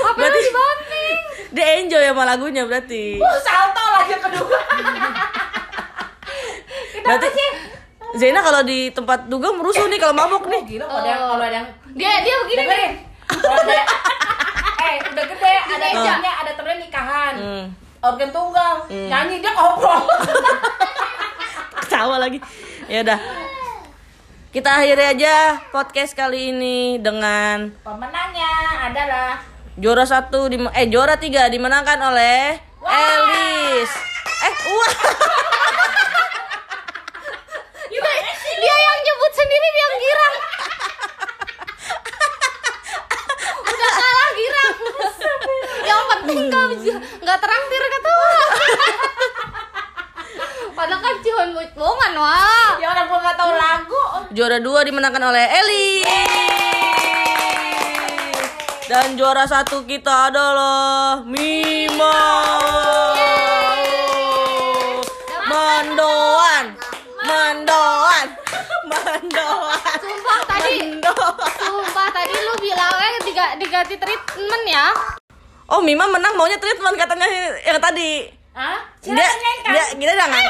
Apa 0.03 0.17
Berarti- 0.17 0.41
di 0.41 0.51
Bandung? 0.51 1.21
Dia 1.53 1.67
enjoy 1.79 2.03
sama 2.03 2.25
lagunya 2.25 2.63
berarti 2.65 3.21
Uh, 3.21 3.39
salto 3.39 3.85
lagi 3.93 4.15
kedua. 4.17 4.59
Berarti 7.05 7.29
Zena 8.13 8.41
kalau 8.41 8.61
di 8.63 8.89
tempat 8.89 9.27
dugem 9.27 9.57
rusuh 9.57 9.85
nih 9.87 9.97
kalau 9.97 10.13
mabuk 10.13 10.45
nih 10.47 10.65
Gila 10.67 10.85
kalau 10.85 11.01
ada 11.01 11.09
yang 11.09 11.23
kalau 11.23 11.45
ada 11.45 11.57
yang 11.61 11.69
Dia 11.93 12.13
dia 12.25 12.35
begini 12.41 12.65
nih. 12.65 12.91
eh 14.83 14.95
udah 15.07 15.25
gede 15.31 15.55
ada 15.55 15.87
temennya 15.87 16.33
ada 16.43 16.51
temennya 16.59 16.79
nikahan. 16.83 17.35
hmm. 17.39 17.67
Organ 18.03 18.35
tunggal, 18.35 18.83
nyanyi 18.91 19.39
dia 19.39 19.55
koprol. 19.55 20.03
Ketawa 21.83 22.19
lagi 22.19 22.43
Ya 22.91 23.07
udah 23.07 23.21
Kita 24.51 24.75
akhiri 24.75 25.05
aja 25.07 25.63
podcast 25.71 26.13
kali 26.13 26.51
ini 26.51 26.99
dengan 26.99 27.71
Pemenangnya 27.79 28.51
adalah 28.91 29.39
Juara 29.79 30.03
satu 30.03 30.51
di 30.51 30.59
eh 30.75 30.87
juara 30.91 31.17
tiga 31.17 31.49
dimenangkan 31.49 31.97
oleh 32.13 32.61
Elis. 32.83 33.91
Eh 34.43 34.55
wah 34.67 34.93
Dia, 37.89 38.01
dia 38.61 38.75
yang 38.75 39.01
nyebut 39.01 39.33
sendiri 39.33 39.69
dia 39.69 39.81
yang 39.81 39.97
girang. 39.97 40.35
Udah 43.73 43.93
kalah 43.97 44.31
girang. 44.37 44.77
yang 45.89 46.03
penting 46.13 46.39
nggak 46.53 46.67
nggak 47.25 47.39
traktir 47.41 47.83
kata 47.89 48.11
Wak. 48.13 48.49
Padahal 50.77 51.01
kan 51.05 51.15
cuma 51.21 51.43
bohongan 51.77 52.13
wah. 52.17 52.73
ya 52.81 52.91
orang 52.91 53.07
gua 53.07 53.19
nggak 53.23 53.39
tahu 53.39 53.53
lagu. 53.55 54.03
juara 54.35 54.59
dua 54.59 54.81
dimenangkan 54.85 55.25
oleh 55.31 55.45
Elis. 55.63 56.09
Dan 58.93 59.17
juara 59.17 59.49
satu 59.49 59.89
kita 59.89 60.29
adalah 60.29 61.25
Mima. 61.25 62.19
Mandoan, 65.49 66.77
Mandoan, 67.25 68.27
Mandoan. 68.85 69.97
Sumpah 69.97 70.41
tadi, 70.45 70.77
lu 70.99 71.85
bilangnya 72.63 73.19
diga- 73.27 73.57
diganti 73.59 73.95
treatment 73.99 74.65
ya. 74.65 74.87
Oh 75.67 75.81
Mima 75.81 76.07
menang 76.07 76.35
maunya 76.35 76.57
treatment 76.57 76.95
katanya 76.95 77.27
yang 77.61 77.77
tadi. 77.77 78.31
Hah? 78.53 78.79
Dia 79.03 79.27
dia 79.65 79.85
kita 79.91 80.13
jangan. 80.15 80.43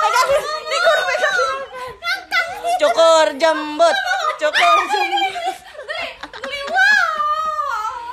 pegang. 0.00 0.32
Cukur 2.74 3.26
jembut, 3.36 3.96
cukur 4.36 4.78
jembut. 4.84 5.56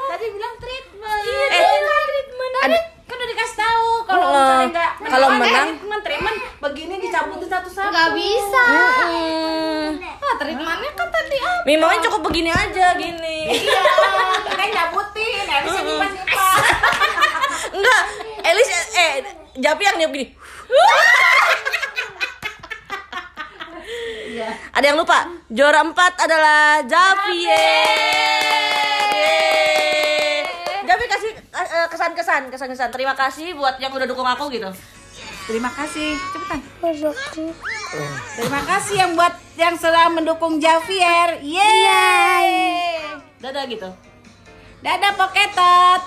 Tadi 0.06 0.26
bilang 0.28 0.56
treatment. 0.60 1.24
Eh, 1.50 1.66
ada, 2.62 2.78
dikasih 3.42 3.58
tahu 3.58 4.06
kalau 4.06 4.22
Oh, 4.22 4.30
misalnya 4.38 4.70
enggak 4.70 4.92
kalau 5.02 5.28
menang. 5.34 5.50
treatment 5.74 6.02
treatment 6.06 6.38
begini 6.62 6.94
dicabutin 7.02 7.50
satu-satu. 7.50 7.90
Nggak 7.90 8.10
bisa. 8.14 8.66
Mm-mm. 8.70 9.98
Ah, 10.22 10.34
treatmentnya 10.38 10.92
kan 10.94 11.08
tadi 11.10 11.38
apa? 11.42 11.66
Mimanya 11.66 12.00
cukup 12.06 12.22
begini 12.30 12.54
aja 12.54 12.94
gini. 12.94 13.40
Iya, 13.50 13.82
kan 14.46 14.70
nyabutin, 14.70 15.46
habis 15.50 15.74
ini 15.74 15.94
pas 15.98 16.14
Enggak, 17.72 18.04
Elis 18.46 18.70
eh, 18.70 18.86
eh 18.94 19.12
Japi 19.58 19.82
yang 19.84 19.98
niup 19.98 20.14
gini. 20.14 20.28
Ada 24.72 24.86
yang 24.86 24.98
lupa. 24.98 25.26
Juara 25.50 25.82
empat 25.82 26.14
adalah 26.20 26.86
Javier. 26.86 27.58
Javi 31.52 31.68
kasih 31.68 31.84
eh, 31.84 31.88
kesan-kesan, 31.92 32.42
kesan-kesan. 32.48 32.90
Terima 32.96 33.12
kasih 33.12 33.52
buat 33.60 33.76
yang 33.84 33.92
udah 33.92 34.08
dukung 34.08 34.24
aku 34.24 34.48
gitu. 34.56 34.72
Terima 35.52 35.68
kasih. 35.68 36.16
Cepetan. 36.32 36.64
Terima 38.40 38.62
kasih 38.64 38.96
yang 38.96 39.12
buat 39.20 39.36
yang 39.60 39.76
sudah 39.76 40.08
mendukung 40.08 40.64
Javier. 40.64 41.44
Yeay. 41.44 42.48
Dadah 43.44 43.68
gitu. 43.68 43.92
Dadah 44.80 45.12
Poketot. 45.20 46.02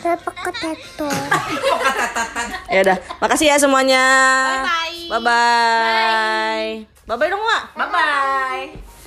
Ya 2.72 2.80
udah, 2.86 2.96
makasih 3.20 3.52
ya 3.52 3.60
semuanya. 3.60 4.04
Bye-bye. 4.64 5.10
Bye 5.10 5.20
bye. 5.20 6.68
Bye 7.04 7.16
bye 7.18 7.28
dong, 7.28 7.42
Mak. 7.42 7.62
Bye 7.76 7.88
bye. 7.90 8.99